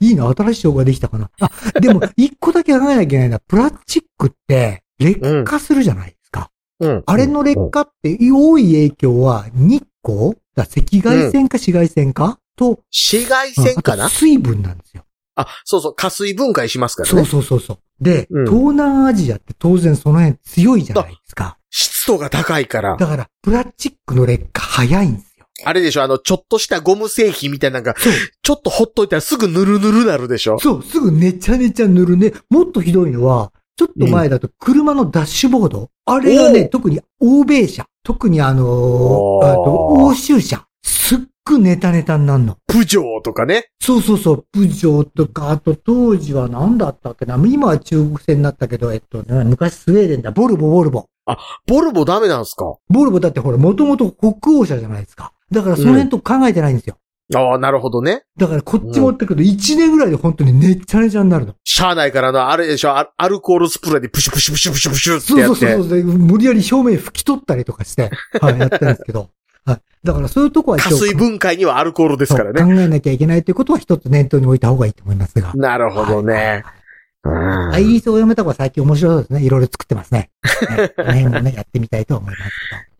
[0.00, 1.30] いいな新しい商売できたかな。
[1.40, 6.06] あ、でも、一個だけ考えなきゃいけないのは、プラスチックって、劣化するじゃない？
[6.06, 6.15] ですか。
[6.80, 7.02] うん。
[7.06, 10.34] あれの劣化って、多い影響は、日光？
[10.54, 14.08] だ赤外線か紫外線か、と、紫外線かな？
[14.08, 15.04] 水分なんですよ。
[15.34, 17.26] あ、そうそう、加水分解しますからそうね。
[17.26, 17.78] そうそうそう。
[18.00, 21.58] で、うん東南アジアって当然その辺強いじゃないですか。
[21.70, 22.96] 湿度が高いから。
[22.96, 25.46] だから、プラスチックの劣化早いんですよ。
[25.64, 27.94] あれでしょあの、ちょっとしたゴム製品みたいなのが。
[28.42, 30.58] ちょっとほっといたらすぐぬるぬるなるでしょ？
[30.58, 32.32] そう、すぐめちゃめちゃ塗るね。
[32.48, 35.90] もっとひどいのは、ちょっと前だと車のダッシュボード。
[36.06, 37.86] あれがね、特に欧米車。
[38.02, 40.66] 特にあのー、あと欧州車。
[40.82, 42.56] すっごいネタネタになるの。
[42.66, 43.68] プジョーとかね。
[43.80, 44.46] そうそうそう。
[44.52, 47.36] プジョーとか、あと当時は何だったっけな。
[47.46, 50.30] 今は中国製になったけど、えっと、ね、昔スウェーデンだ。
[50.30, 51.06] ボルボ、ボルボ。
[51.66, 52.76] ボルボダメなんすか？
[52.88, 55.32] ボルボだってほら、もともと北欧車じゃないですか。
[55.50, 56.98] だからその辺と考えてないんですよ。
[57.34, 58.22] ああ、なるほどね。
[58.36, 61.54] だからこっち持ってくると1年ぐらいで本当にねっちゃねちゃになるの。
[61.64, 65.56] しゃあないからな、あれでしょアアルコールスプレーでプシュプシュプシュプシュプシュってやって。
[65.56, 65.98] そうそうそう。
[65.98, 68.10] で無理やり表面拭き取ったりとかして、
[68.40, 69.30] はい、やってるんですけど。
[69.64, 69.80] はい。
[70.04, 72.62] だからそういうとこは加水分解にはアルコールですからね。
[72.62, 75.52] 考えなきゃいけないということは一つ念頭に置いた方がいいと思いますが。
[75.54, 76.62] なるほどね。
[76.64, 76.76] うん
[77.74, 79.42] アイリスを読めた方が最近面白そうですね。
[79.42, 80.30] いろいろ作ってますね。
[80.70, 82.42] ね、この辺もね、やってみたいと思います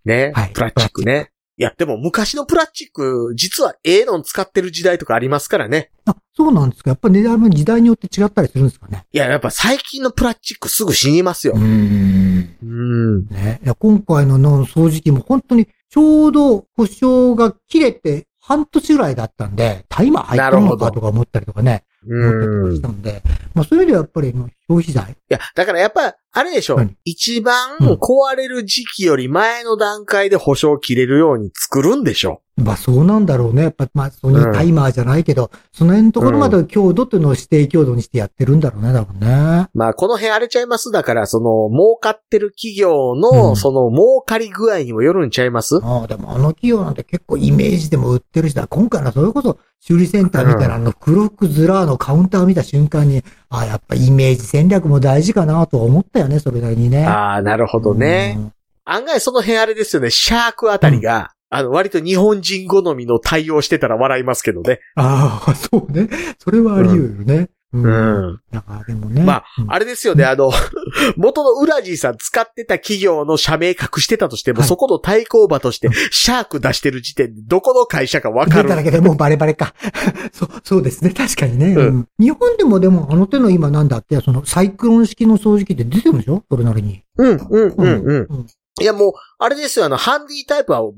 [0.04, 0.50] ねはい。
[0.50, 1.30] プラスチックね。
[1.58, 5.90] いや、でも昔のプラスチック、実はええのん使ってる時代とかありますからね。
[6.04, 6.90] あ、そうなんですか。
[6.90, 9.06] やっぱ値段も時代によって違ったりするんですかね。
[9.10, 11.58] いや、やっぱ最近のプラスチックすぐ死にますよう。
[11.58, 12.56] ん。
[12.62, 13.26] うん。
[13.28, 13.60] ね。
[13.64, 23.22] いや、今回のの掃除機も本当にちょうど保証が切れて半年ぐらいだったんで、タイマー入ってるのかとか思ったりとかね、思ったりしたんで、
[23.54, 24.34] まあそういう意味ではやっぱり
[24.68, 25.16] 消費財？
[25.28, 26.96] や、だからやっぱ、あれでしょ何？
[27.04, 32.42] 一番うん壊れる時期より前の段階で保証切れるように作るんでしょ。
[32.56, 33.64] まあそうなんだろうね。
[33.64, 39.68] やっぱ、まあソニータイマーじゃないけど、その辺のところまで強度っていうのを指定強度にしてやってるんだろうね、多分ね。
[39.74, 40.90] まあ、この辺荒れちゃいます。
[40.90, 45.80] だから、その、儲かってる企業うの、んその、儲かり具合にもよるんちゃいます？
[45.82, 48.66] ああ、でもあの企業なんて結構イメージでも売ってるしだ。
[48.66, 57.06] 今回のそれこそ修理センターみたいなあの黒服ズラーのカウンターを見た瞬間に、ああ、やっぱイメージ戦略も大事かなとは思ったよね、それなりにね。
[57.06, 58.34] ああ、なるほどね。
[58.36, 58.52] うん。
[58.84, 60.10] 案外その辺あれですよね。
[60.10, 64.80] シャークあたりが、あの、割と日本人好みの対応してたら笑いますけどね。
[64.96, 66.08] ああ、そうね。
[66.38, 67.48] それはあり得るよね。
[67.72, 67.78] う。
[67.78, 68.40] うんん。
[68.52, 69.22] だからでもね。
[69.22, 70.50] まあうんあれですよね、あの、
[71.16, 78.76] 元のウラジーさん使ってた企業の社名隠してたとしても、はいそこの対抗馬として、シャーク出してる時点で、どこの会社かわかる出た。
[78.76, 79.74] だけでもうバレバレか。
[80.32, 81.10] そう、そうですね。
[81.10, 86.42] 確かにね、うんうん日本でもでもあの手の今なんだっけ、そのサイクロン式の掃除機って出てるんでしょ？
[86.50, 87.02] それなりに。
[87.18, 88.26] うん、うん、うん、うん。
[88.30, 88.46] うん
[88.78, 90.94] いや、もう、あれですよ、あの、ハンディタイプはもう、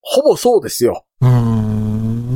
[0.00, 1.04] ほぼそうですよ。
[1.20, 1.69] うーん。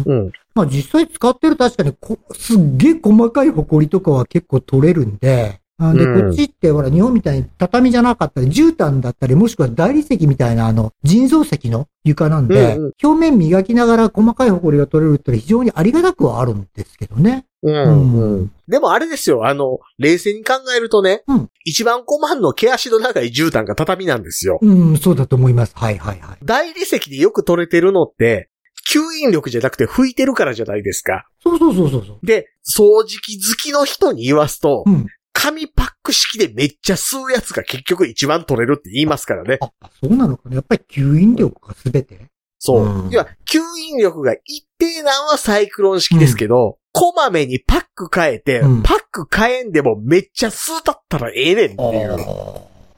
[0.06, 0.32] うん。
[0.54, 17.44] まあ実際使ってる確かにこ、すっげえ細かい埃とかは結構取れるんで、あで、うんこっちってほら日本みたいに畳じゃなかったり、絨毯だったり、もしくは大理石みたいなあの、人造石の床なんで、うんうん表面磨きながら細かい埃が取れるってのは非常にありがたくはあるんですけどね。
[17.62, 18.52] うん、うんうん。
[18.68, 24.58] でもあれですよ、あの、冷静に考えるとね、うん一番困るの毛足の長い絨毯が畳なんですよ。
[24.60, 25.72] うん、そうだと思います。
[25.74, 26.38] はいはいはい。
[26.44, 28.50] 大理石でよく取れてるのって、
[28.94, 31.26] 吸引力じゃなくて拭いてるからじゃないですか。
[31.42, 32.26] そうそうそうそうそう。
[32.26, 35.06] で、掃除機好きの人に言わすと、うん。
[35.32, 39.58] 紙パック式でめっちゃ吸うやつが結局一番取れるって言いますからね。
[39.60, 42.30] あ、そうなのかなやっぱり吸引力が全て？
[42.58, 42.84] そう。
[42.84, 43.58] うん要は、吸
[43.90, 52.16] 引力が一定なんはサイクロン式ですけど、こまめにパック変えて、うんパック変えんでもめっちゃ吸うたったらええねんっていう。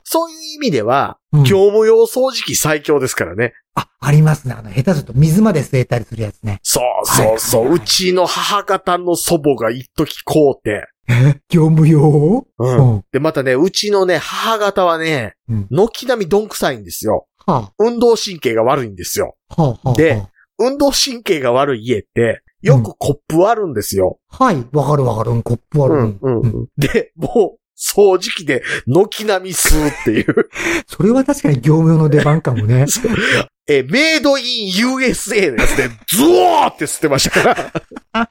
[0.04, 3.54] そういう意味では、うん業務用掃除機最強ですからね。
[3.76, 4.54] あ、ありますね。
[4.58, 6.58] あの、下手すると水まで吸えたりするやつね。
[6.62, 7.60] そうそうそう。
[7.60, 10.88] はいはいはいうちの母方の祖母が一時こうて。
[11.08, 11.40] え？
[11.48, 12.46] 業務用？
[12.58, 12.64] う。
[12.64, 13.04] うんん。
[13.12, 17.26] で、またね、うちのね、母方はね、うん軒並みどんくさいんですよ。
[17.46, 19.36] は運動神経が悪いんですよ。
[19.50, 19.94] あ、はあ、はあ。
[19.94, 20.26] で
[20.58, 24.18] 運動神経が悪い家って、よくコップあるんですよ。
[24.28, 25.32] はい、わかるわかる。
[25.32, 25.94] うんコップある。
[25.94, 26.68] うん、うん、うん。
[26.78, 30.48] で、もう、掃除機で軒並み吸うっていう。
[30.88, 32.86] それは確かに業務用の出番かもね。
[33.68, 37.72] え、メイドイン USA のやつで、ズワーって吸ってましたか
[38.14, 38.30] ら。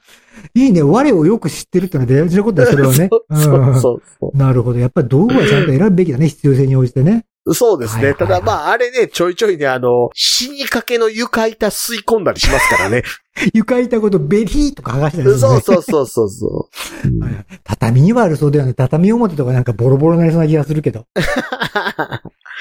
[0.54, 0.82] いいね。
[0.82, 3.08] 我をよく知ってるってのは大事なことだよ、それはね。
[3.30, 4.78] そうそうそうそなるほど。
[4.78, 6.28] やっぱり道具はちゃんと選ぶべきだね。
[6.28, 7.26] 必要性に応じてね。
[7.44, 7.54] う。
[7.54, 8.04] そうですね。
[8.04, 13.02] はいはいはいただまあ、あれね、ちょいちょいね、あの、死にかけの床板吸い込んだりしますからね。
[13.52, 15.40] 床板ごとベリーとか剥がしたりする、ね。
[15.40, 16.76] そうそうそうそう
[17.64, 18.72] 畳にはあるそうだよね。
[18.72, 21.04] 畳表とかなんかボロボロになりそうな気がするけど。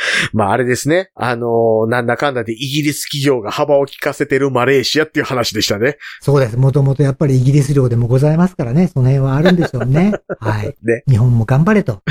[0.34, 1.10] まああれですね。
[1.15, 5.97] あのーなんだかんだでイギリス企業が幅を利かせてるマレーシアっていう話でしたね。
[6.21, 6.58] そうです。
[6.58, 8.88] もともとやっぱりイギリス領でもございますからね。
[8.88, 10.13] その辺はあるんでしょうね。
[10.39, 10.75] はい。
[10.84, 11.03] ね。
[11.08, 12.01] 日本も頑張れと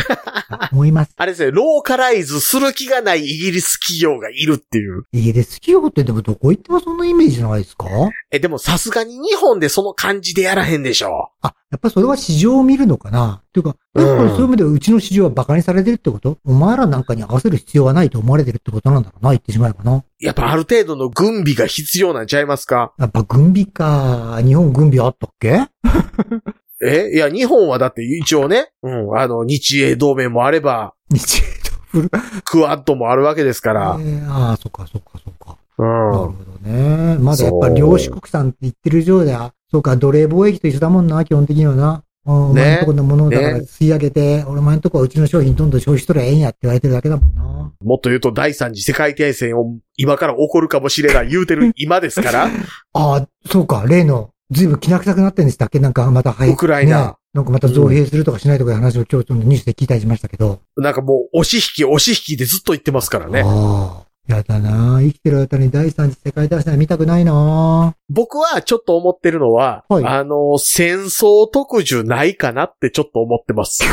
[0.73, 1.13] 思います。
[1.17, 5.05] あれですね、ローカライズする気がないイギリス企業がいるっていう。
[5.13, 7.87] イギリス企業ってでもどこ行ってもそんなイメージじゃないですか？
[8.31, 11.31] え、でもさすがに日本でその感じでやらへんでしょ。
[11.43, 13.43] あ、やっぱりそれは市場を見るのかな？
[13.45, 16.39] っていうか、やっぱりそういう意味ではうちの市場は馬鹿にされてるってこと？
[16.45, 20.05] お前らなんかに合わせる必要はないと思われてるってことなんだろうな、言ってしまえばな。
[20.21, 22.93] やっぱある程度の軍備が必要なんちゃいますか？
[22.99, 24.41] やっぱ軍備か。
[24.45, 25.67] 日本軍備あったっけ？
[26.83, 27.11] え？
[27.15, 32.11] いや、日本はだって一応ね、うん、あの、日英同盟もあれば、日英とフル。
[32.45, 33.97] クワッドもあるわけですから。
[34.01, 35.57] えーああ、そっかそっかそっか。
[35.79, 35.87] うん。
[35.87, 36.35] なるほ
[36.65, 37.19] どね。
[37.19, 42.03] まだやっぱり領主国産って言ってる以上では、そうか、奴隷貿易と一緒だもんな、基本的にはな。
[42.27, 47.73] うん、お前んとこのものをだからね吸い上げて、俺お前んとこはうちの商品どんどん消費しとりゃええんやって言われてるだけだもんな。
[47.83, 52.47] もっと言うと第三次世界大戦を今から起こるかもしれない言うてる今ですから、
[52.95, 55.79] ああ、そうか、例の、ずいぶん気な臭くなってんでしたっけ？
[55.81, 56.51] なんかまた、はい。
[56.51, 60.61] ウクライナねなんかまた造兵するとかしないとかいう話を今日ちょっとニュースで聞いたりしましたけど。
[60.77, 63.43] なんかもう押し引き押し引きでずっと言ってますからね。
[63.45, 64.05] ああ。
[64.27, 73.85] やだな生きてる間に第三次世界大戦は見たくないな僕はちょっと思ってるのは、はいあの、戦争特需ないかなってちょっと思ってます。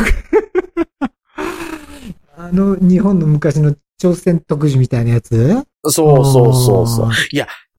[2.37, 5.65] あの、日本の昔の朝鮮特需みたいなやつ？
[5.89, 7.11] そうそうそうそうあ。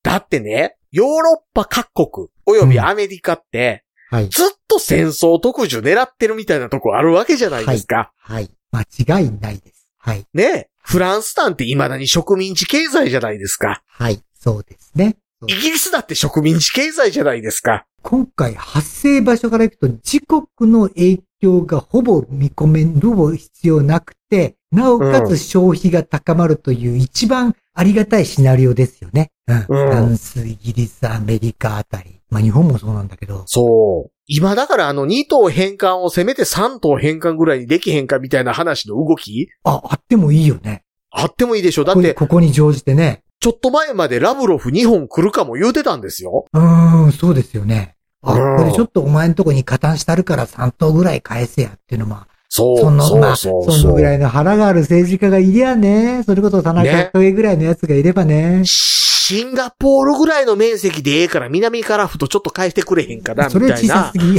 [0.02, 4.28] だってね、ヨーロッパ各国、およびアメリカって、はい。
[4.28, 8.12] ずっと戦争特需狙ってるみたいなとこあるわけじゃないですか。
[8.18, 8.50] はい。
[8.70, 9.88] 間違いないです。
[9.96, 10.26] はい。
[10.34, 13.82] ねフランスなんて未だに植民地経済じゃないですか。
[13.86, 15.16] はい、そうですね。
[15.46, 17.86] イギリスだって植民地経済じゃないですか。
[18.02, 29.30] 今回発生場所から行くと自国の影響がほぼ見込める必要なくて、なおかつ消費が高まるという一番ありがたいシナリオですよね。
[29.46, 29.56] うん。
[29.56, 32.20] うんフランス、イギリス、アメリカあたり。
[32.30, 33.44] まあ日本もそうなんだけど。
[33.46, 34.12] そう。
[34.26, 39.48] 今だからあの2等返還をせめて3等返還ぐらいにできへんかみたいな話の動き？
[39.64, 40.84] あ、あってもいいよね。
[41.10, 41.84] あってもいいでしょ。
[41.84, 43.22] だここにって、ここに乗じてね。
[43.40, 46.46] ちょっと前までラブロフ2本来るかも言うてたんですよ。
[46.52, 47.96] うーん、そうですよね。
[48.22, 52.18] あ、うんこれちょっとお前んとこに加担してあるから3等ぐらい返せやっていうのも、
[52.54, 53.48] そう、その、そうまあ、そ
[53.88, 58.60] のぐらいの腹がある政治家がいりゃね、それこそ田中ね角栄ぐらいのやつがいればね。
[58.66, 64.18] シンガポールぐらいの面積でええから南からふとちょっと返してくれへんかな、それみたいな小さす。
[64.18, 64.34] ぎ。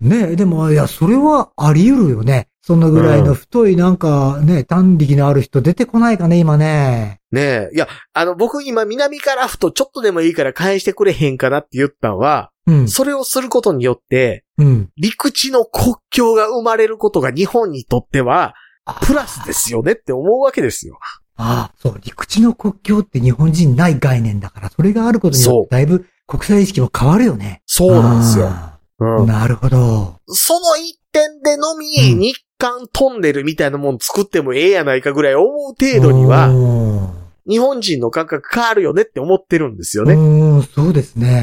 [0.08, 2.48] ねえ、でも、いや、それはあり得るよね。
[2.70, 7.20] そのぐらいの太いなんかね、短力のある人出てこないかね、今ね。
[7.32, 7.70] ねえ。
[7.74, 12.88] いや、あの、僕今南からふとちょっとでもいいから返してくれへんかなって言ったのは、うん。
[12.88, 14.88] それをすることによって、うん。
[14.96, 18.54] 陸地の国境が生まれることが日本にとっては、
[19.02, 21.00] プラスですよねって思うわけですよ。
[21.38, 27.62] ああ、そう、陸地の国境って日本人ない概念だから、それがあることによそうってだいぶ国際意識も変わるよね。
[27.66, 28.46] そうなんですよ。
[28.46, 30.20] あうんあなるほど。
[30.28, 36.50] その一点でのみ、うん日韓トンネルみたいなもん作ってもええやないかぐらい思う程度には、
[37.48, 40.12] 日本人の感覚変わるよねって思ってるんですよね。
[40.12, 41.42] うん、そうですね。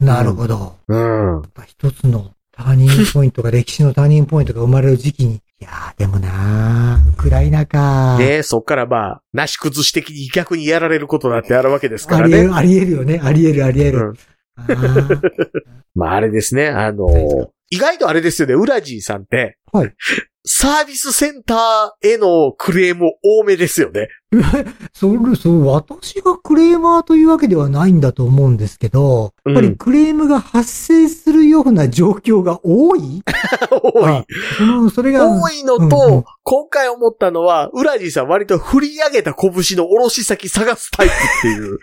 [0.00, 0.06] うん。
[0.06, 0.76] なるほど。
[0.88, 1.42] うん。
[1.66, 5.34] 一つのターニングポイントが、歴史のターニングポイントが生まれる時期に。
[5.34, 8.16] いやー、でもなー、ウクライナか。
[8.18, 12.36] で、そっからまあ、なし崩し的に逆にやられることだってあるわけですからね。
[12.36, 13.20] ありえる、ありえるよね。
[13.22, 13.98] ありえる、ありえる。
[13.98, 14.14] うん
[14.58, 15.20] あー
[15.94, 17.26] まああれですね、あのはい
[17.68, 19.92] 意外とあれですよね、ウラジーさんって、はい
[20.48, 24.08] サービスセンターへのクレーム多めですよね。
[24.94, 33.22] それ、そう、私がクレーマーというわけではないんだと思うんですけど、やっぱりクレームが発生するような状況が多い？
[33.70, 34.24] 多い。
[34.56, 41.80] その、それが、多いのと、うんうん今回思ったのは、ウラジーさん割と振り上げた拳の下ろし先探すタイプっていう。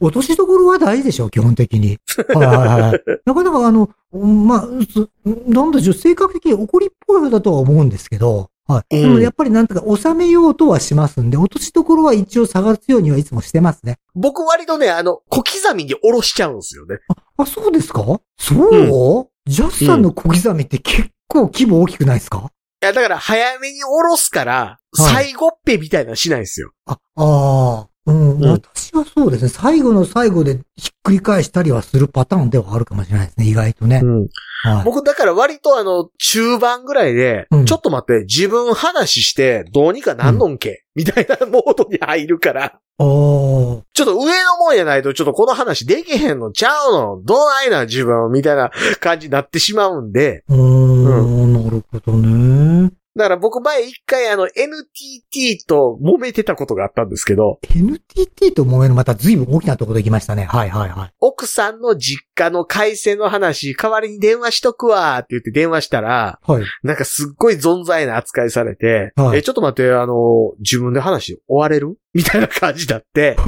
[0.00, 1.98] 落としどころは大事でしょ、基本的に。
[2.34, 3.02] はいはいはい。
[3.24, 5.08] なかなかあの、まあ、そ
[5.46, 8.96] なんでしょう、性格的に怒りっぽい方だとは思うんですけど、はい。
[8.96, 13.98] うんでもやっぱりなんとか収めようとはしますんで、落としどころは一応探すようにはいつもしてますね。
[14.14, 16.98] 僕割とね、あの、小刻みに下ろしちゃうんですよね。
[17.36, 18.02] あ、そうですか？
[18.38, 22.50] そう、ジャスさんの小刻みって結構規模大きくないですか？
[22.82, 26.72] いや、だから早めに下ろすから、最後っぺみたいなのしないんですよ。
[26.86, 28.50] あ、ああ、うん、うん。
[28.52, 29.48] 私はそうですね。
[29.50, 34.00] 最後の最後でひっくり返したりはするパターンではあるかもしれないですね、意外とね。
[34.02, 34.28] うん。
[34.62, 34.84] はい。
[34.84, 37.64] 僕だから割とあの、中盤ぐらいで、うん。
[37.66, 47.22] ちょっと待って、自分話して、どうにかなんのんけ、みたいなモードに入るから、ああ、ちょっと上のもんやないと、ちょっとこの話できへんのちゃうの。
[47.22, 52.90] どないな自分みたいな感じになってしまうんで、うーん、なるほどね。
[53.18, 60.44] だから僕前一回あの NTT と揉めてたことがあったんですけど、NTT と揉めるまた随分大きなところ行きましたね。
[60.44, 61.10] はいはいはい。
[61.18, 66.64] 奥さんの実家の回線の話、代わりに電話しとくわって言って電話したら、はい。
[66.84, 71.98] なんかすっごい存在な扱いされて、はいえ、ちょっと待って、あの、自分で話終われる？
[72.14, 73.36] みたいな感じだって。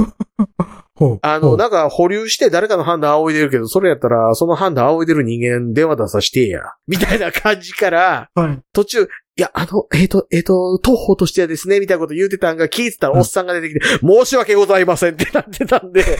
[1.22, 6.61] あの、なんか保留して誰かの判断仰いでるけど、それやったら、その判断仰いでる人間電話出させてや。
[6.87, 8.59] みたいな感じから、はい。
[8.74, 9.09] 途中、
[9.40, 16.05] いや、あの、えっ、と、えっ、と、当方としてはですね、みたいなこと言うてたんが、聞いてたらおっさんが出てきて、申し訳ございませんってなってたんで、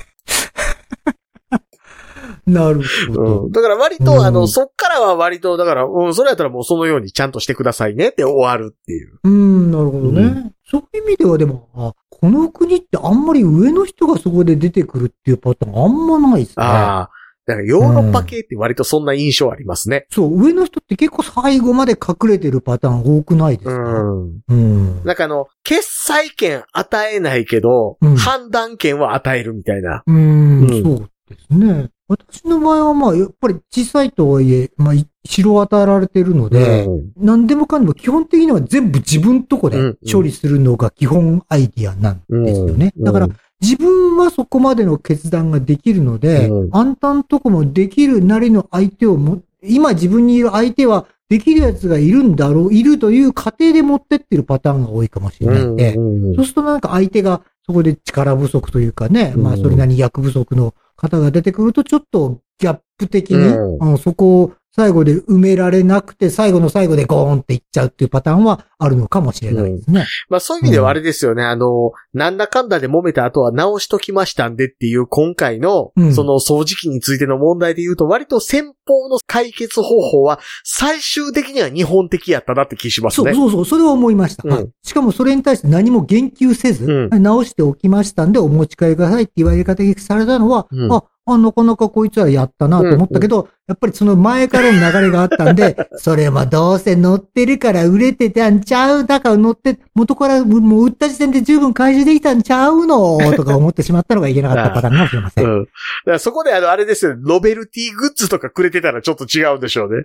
[2.47, 3.43] なるほど。
[3.43, 3.53] うん。
[3.53, 9.21] だから割うんと、あの、そっからは割と、だから、うん、それやったらもうそのようにちゃんとしてくださいねって終わるっていう。
[9.23, 10.23] うーん、なるほどね。
[10.23, 16.65] うそういう意味ではでも、あこの国ってあんまり上の人がそこで出てくるっていうパターンあんまないですね。
[16.65, 17.11] ああ。
[17.51, 20.07] だからヨーロッパ系って割とそんな印象ありますね。
[20.11, 24.41] そう、上の人って結構最後まで隠れてるパターン多くないですうかん。
[24.49, 25.05] うん。
[25.05, 30.03] なんかあの、決裁権与えないけど、うん判断権は与えるみたいな。
[30.07, 31.91] うーうんん、そうですね。
[32.07, 42.93] 私の場合はまあ、やっぱり小さいとはいえ、まあ、い城与えられてるので、うん何でもかんでも基本的には全部自分とこでうん処理するのが基本アイディアなんですよね。
[42.97, 43.29] うんだから、
[43.61, 46.70] 自分はそこまでの決断ができるので、うん。
[46.72, 59.43] あんたんとこもできるなりの相手をも、今自分にいる相手はできるやつがいるんだろう、いるという過程で持ってってるパターンが多いかもしれないんで、うんそうするとなんか相手がそこで力不足というかね、うん。
[59.43, 63.82] まあそれなりに役不足の方が出てくるとちょっとギャップ的に、うん。
[63.82, 70.07] あのそこを最後で埋められなくて、最後の最後でゴーンっていっちゃうっていうパターンはあるのかもしれないですね。
[70.29, 71.45] まあそういう意味ではあれですよね。
[71.45, 83.33] あの、なんだかんだで揉めた後は直しときましたんでっていう今回の、うんその掃除機についての問題で言うと、割と先方の解決方法は最終的には日本的やったなって気しますね。
[83.35, 84.43] そうそうそう、それは思いました。
[84.45, 99.07] うんはいしかもそれに対して何も言及せず、う直しておきましたんでお持ち帰りくださいって言われ方がされたのは、うんあ、あ、なかなかこいつはやったなと思ったけど、やっぱりその前からの流れがあったんで、 それもどうせ乗ってるから売れてたんちゃう？
[99.07, 103.18] だから乗って、元からもう売った時点で十分回収できたんちゃうの？
[103.37, 105.45] とか思ってしまったのがいけなかったパターンかもしれません。
[105.45, 105.64] うん。
[105.64, 110.05] だからそこであの、あれですよね、ノベルティグッズとかくれてたらちょっと違うんでしょうね。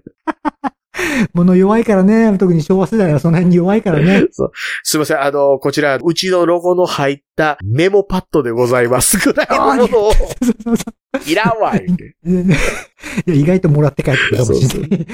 [1.34, 4.28] 物弱いからね、特に昭和世代はその辺に弱いからね。
[4.84, 10.12] すいません、あの、こちら、うちのロゴの入ったメモパッドでございますぐらいのものを、
[11.28, 12.16] いらんわ、言うて。
[12.26, 12.50] うい
[13.28, 15.08] や、意外ともらって帰ってくるかもしれない。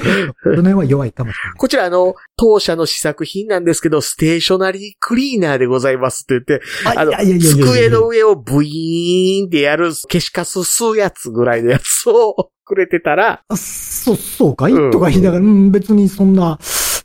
[0.43, 1.57] その辺は弱いかもしれない。
[1.57, 16.57] こちら、あの、当社の試作品なんですけど、ステーショナリークリーナーでございますって言って、あの、机の上をブイーンってやる消しカス吸うやつぐらいのやつをくれてたら、あそ、そうかい、うんとか言いながら、うん、別にそんな、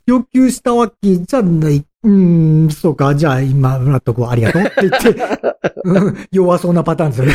[0.07, 1.85] 要求したわけじゃない。
[2.03, 5.21] うん、そうか、じゃあ今、もらっとこう、ありがとうって言って、
[5.83, 7.33] うん、弱そうなパターンですよね。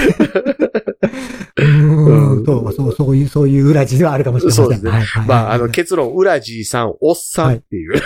[1.58, 4.64] うん、うんそう、そう、そういう、そういう裏地ではあるかもしれません。
[4.64, 7.92] そうですねはいはいまあ、あの、結論、ウラジーさん、おっさんっていう。
[7.92, 8.00] うん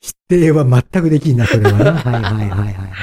[0.00, 1.36] 否定は全くできん。
[1.36, 1.90] な、それはね。
[1.90, 2.94] はいはいはいはい。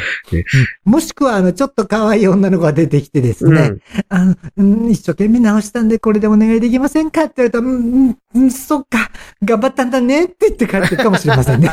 [0.84, 3.74] もしくは、あの、ちょっと可愛い女の子が出てきてですね、
[4.09, 4.26] あ
[4.57, 5.88] の、一生懸命直したん。
[5.88, 7.11] で、これでお願いできません。
[7.11, 8.17] かって言われたら、うん。
[8.34, 9.11] うん、そっか、
[9.43, 9.91] 頑張ったん。
[9.91, 11.61] だねって言って帰ってるかもしれません。
[11.61, 11.69] ね。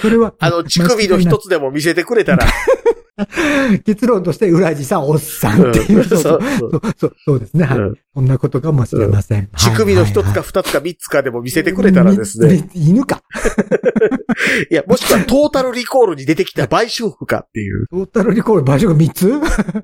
[0.00, 2.46] それは、あの、乳首の一つでも見せてくれたら、
[3.84, 5.98] 結論として、裏地さん、おっさんっていう。
[5.98, 6.40] うんそうそう
[6.96, 7.64] そうそうですね。
[7.64, 7.78] はい。
[7.78, 9.48] うんそんなことかもしれません。
[9.56, 12.68] 乳首の一つはいはいはいか二つか三つかでも見せてくれたらですね。。
[12.74, 13.22] み犬か。
[14.72, 17.86] いや、もしくはトータルリコールに出てきた売春婦かっていう。
[17.86, 19.28] トータルリコール場所が3つ？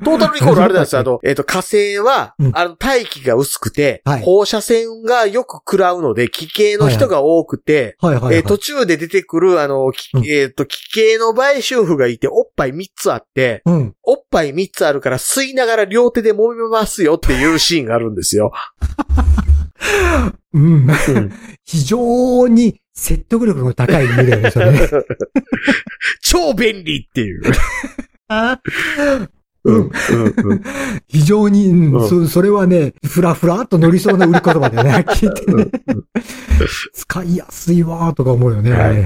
[0.04, 1.02] トータルリコールあれなんですよ。
[1.02, 8.36] あの、えっ、と、火星は、うんあの、大気が薄くて、はい放射線がよく食らうので、気系の人が多くて、はいはいはい。
[8.36, 9.92] えー途中で出てくる、あの、
[10.28, 13.23] えっ、と、気系の売春婦がいて、おっぱい3つあって、
[13.64, 13.94] うん。
[14.02, 18.52] おっぱい3つあるから吸いながら両手で揉めますよっていうシーンがあるんですよ。
[20.52, 20.62] うん。
[20.62, 21.32] うん
[21.64, 24.88] 非常に説得力の高い夢だよね、それね。
[26.22, 27.42] 超便利っていう。
[29.64, 29.90] うん。
[31.08, 35.70] 非常に、うんうんそ、それはね、ふらふらっと乗りそうな売り言葉だよね、はっきり言ってね。
[36.92, 38.72] 使いやすいわーとか思うよね。
[38.72, 39.04] はい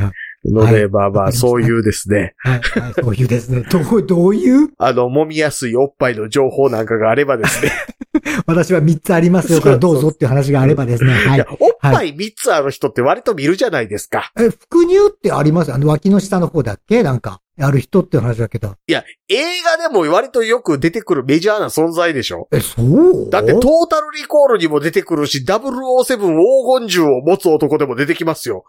[0.53, 0.75] はい。
[0.75, 0.83] はい。
[0.85, 3.63] のまあまあ、そういうですね、はい、はい、そういうですね。
[3.71, 4.71] どう、どういう？
[4.79, 7.73] あの、揉みやすいおっぱいの情報なんかがあればですね。
[8.47, 9.61] 私は3つありますよ。
[9.61, 11.13] からどうぞっていう話があればですね。
[11.13, 11.47] はい。
[11.61, 14.33] おっぱい3つある人って割と見るじゃないですか。
[14.39, 15.73] え、副乳ってあります？
[15.73, 17.03] あの、脇の下の方だっけ？
[17.03, 18.75] なんか、ある人って話だけど。
[18.87, 22.49] いや、映画でも割とよく出てくるメジャーな存在でしょ？
[22.53, 23.31] え、そう？
[23.31, 28.65] だってトータルリコールにも出てくるし、007黄金銃を持つ男でも出てきますよ。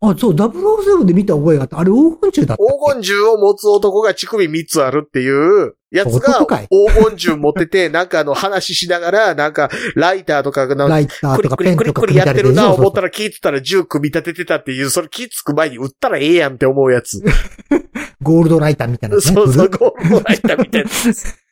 [0.00, 1.78] あ、そう、007で見た覚えがあった。
[1.78, 6.68] あれ黄金中だった黄金銃を持つ男が乳首3つあるっていうやつが黄
[7.08, 17.22] 金銃持ってて、 なんかあの話しながら、なんかライターとかのライタークリとかクリクリクリやってるな思ったら聞いてたら銃組み立ててたっていう、それ気つく前に撃ったらええやんって思うやつ。
[18.22, 19.22] ゴールドライターみたいなね。
[19.22, 20.90] そうそう、ゴールドライターみたいな。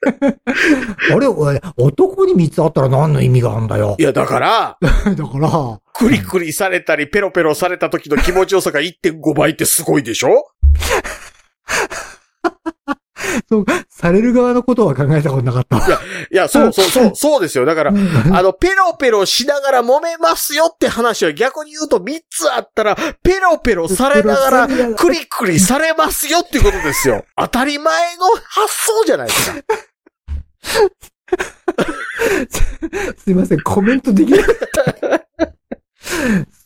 [1.15, 1.27] あれ、
[1.77, 4.03] 男に3つあったら何の意味があるんだよい。
[4.03, 4.91] や、だから、 だ
[5.27, 10.47] から、クリクリされたり、ペロペロされた時の気持ちよさが1.5倍ってすごいでしょ？
[13.49, 15.79] そう、される側のことは考えたことなかった。
[15.79, 15.81] い
[16.31, 17.65] や、そうそうそう、 そうですよ。
[17.65, 27.25] だから、あの、ペロペロしながら揉めますよって話は逆に言うと3つあったら、ペロペロされながら、クリクリされますよっていうことですよ。
[27.37, 29.61] 当たり前の発想じゃないですか。
[33.19, 34.61] すいません、コメントできなかった。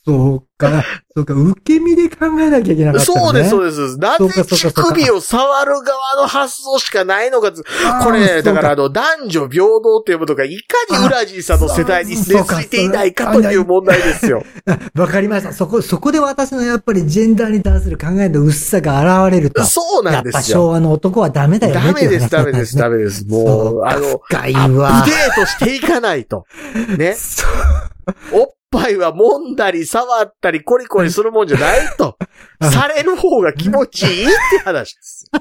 [0.07, 0.85] そうか、
[1.17, 3.21] そうか、受け身で考えなきゃいけなかった、ね。
[3.21, 3.99] そうです、そうです。
[3.99, 7.53] なそうかぜ乳首を触る側の発想しかないのか。
[8.05, 14.45] これ、だからあその、男女平等っていうものがいかにウラジーさんの世代に根付いていないかという問題ですよ。
[14.95, 15.55] わかりました。
[15.55, 19.65] そこ、そこで私のやっぱりジェンダーに対する考えの薄さが現れると。
[19.65, 20.59] そうやっぱなんですよ。
[20.59, 23.25] 昭和の男はダメだよねダメです、ダメです、ダメです。
[23.27, 24.53] もそうう、あの、深い。
[24.53, 26.45] デートしていかないと。
[26.99, 27.15] ね。
[27.17, 27.85] そう
[28.33, 32.17] おっぱいは揉んだり触ったりコリコリするもんじゃないと。
[32.61, 35.27] うんされる方が気持ちいいって話です。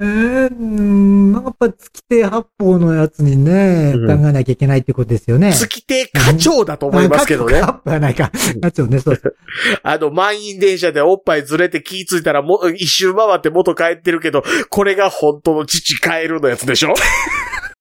[0.00, 5.52] えー、うん、やっぱ月亭八方のやつにね、うん考えなきゃいけないってことですよね。
[5.52, 7.66] 月亭課長だと思いますけどねあ。
[7.66, 8.30] 課長はないか。
[8.62, 9.34] 課長ね、そうそう。
[9.82, 16.94] あの、満員電車でおっぱいずれて気ぃついたらも、一周回って元帰ってるけど、これが本当の父カエルのやつでしょ？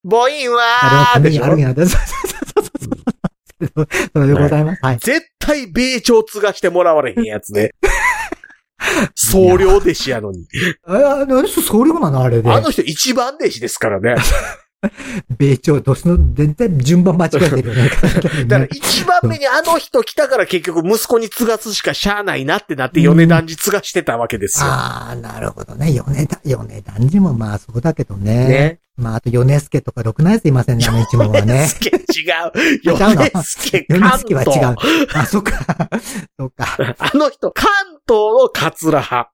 [0.09, 1.45] 母音はあれはーでしょ？
[1.45, 1.99] あるんやそうそう
[3.68, 4.80] でございます。
[4.82, 4.97] はい。
[4.97, 7.72] 絶対米朝継がしてもらわれへんやつね。
[9.16, 10.47] 僧侶弟子やのに。
[10.86, 12.49] あ、あの人、総領なのあれで。
[12.51, 14.16] あの人一番弟子ですからね。
[15.38, 17.89] 米朝、年の、全然順番間違えてるよね。
[18.47, 24.68] だから一番目にあの人来たから結局息子に継がすしかしゃあないなってなって米男児継がしてたわけですよ。
[24.68, 25.91] ああ、なるほどね。
[25.93, 28.47] 米田、米男児もまあそうだけどね。
[28.47, 28.80] ね。
[28.96, 31.68] まああと米助とかろくなやついませんね、あの一問は米ね。
[31.68, 31.98] 助違う。
[32.86, 33.16] 違うの？
[33.16, 35.18] 米助米関助は違う東。。
[35.18, 35.89] あ、そっか。
[36.38, 36.96] そっか。
[37.00, 37.68] あの人、関
[38.08, 39.32] 東の桂派。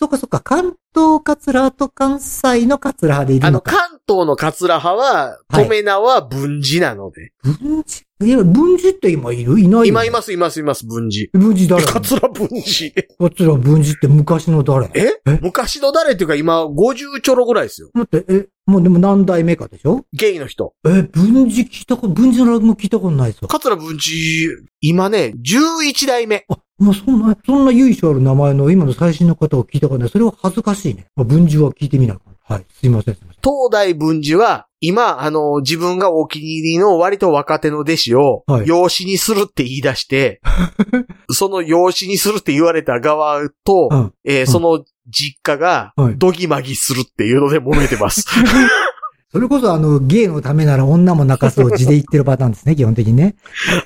[0.00, 0.40] あ、そっかそっか。
[0.40, 3.72] 関東桂派と関西の桂派でいあの、るのか。
[3.76, 7.32] 関東の桂派は、はい富名は文治なので。
[7.42, 9.60] 文治いや、文治って今いる？
[9.60, 11.30] いない今います、います、います、文治。
[11.32, 11.84] 文治誰？
[11.84, 12.94] 桂文治？
[13.18, 14.90] 桂文治って昔の誰？
[14.94, 15.20] え？
[15.26, 15.38] え？
[15.42, 17.90] 昔の誰っていうか今、50ちょろぐらいですよ。
[17.94, 20.04] 待って、え、もうでも何代目かでしょ？
[20.12, 20.74] ゲイの人。
[20.86, 23.46] え、文治聞いたこと、文治の落語聞いたことないぞ。
[23.48, 24.48] 桂文治、
[24.80, 26.44] 今ね、11代目。
[26.48, 30.08] あ、もうそんな、そんな由緒ある名前の今の最新の方を聞いたことない。
[30.08, 31.06] それは恥ずかしいね。
[31.14, 32.56] まあ文治は聞いてみないかな。
[32.56, 32.66] はい。
[32.72, 33.14] すいません。
[33.14, 40.40] 東大文治は、今、あの、自分がお気に入りの割と若手の弟子をは、い養子にするって言い出して、
[41.30, 48.24] その養子にするって言われた側と、うんえーその実家がはい、ドギマギするっていうので揉めてます。
[49.32, 53.36] それこそあの、芸のためなら女も泣かすを字で言ってるパターンですね、 基本的にね。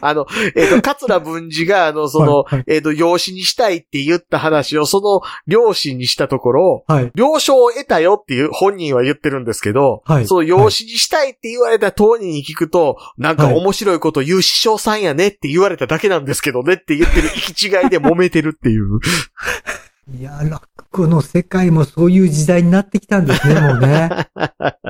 [0.01, 0.27] あの、
[0.57, 7.13] えっ、と、桂文治が、あの、 その、はいはいえっ、と、養子にしたいって言った話を、その両親にしたところ、はい。
[7.15, 19.01] 了承を得たよっていう本人は言ってるんですけど、はいその養子にしたいって言われた当人に聞くと、なんかはい面白いこと言う師匠さんやねって言われただけなんですけどねって言ってる行き違いで揉めてるっていう。
[20.19, 24.09] いや、落語の世界もそういう時代になってきたんですね、 もうね。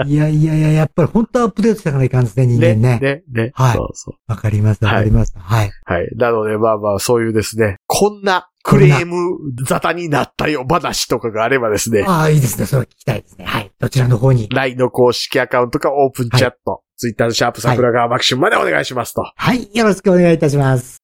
[0.07, 2.99] いやいやいや、やっぱり本当はアップデートしていかないかんですね、人間ね。
[3.01, 3.51] ね、ね。
[3.55, 4.15] はいそうそう。
[4.29, 5.33] わかります、わかります。
[5.37, 5.71] はい。
[5.85, 6.09] はい。
[6.17, 12.67] なので、まあまあ、そういうですね、こんなクレーム沙汰になったよ話とかがあればですね、ああ、いいですね。
[12.67, 13.47] それは聞きたいですね。
[13.47, 13.71] はい。
[13.79, 14.49] どちらの方に。
[14.51, 19.23] LINE の公式アカウントかオープンチャット、Twitter のシャープ桜川マキシムまでお願いしますと。
[19.37, 19.71] はい。
[19.75, 21.04] よろしくお願いいたします。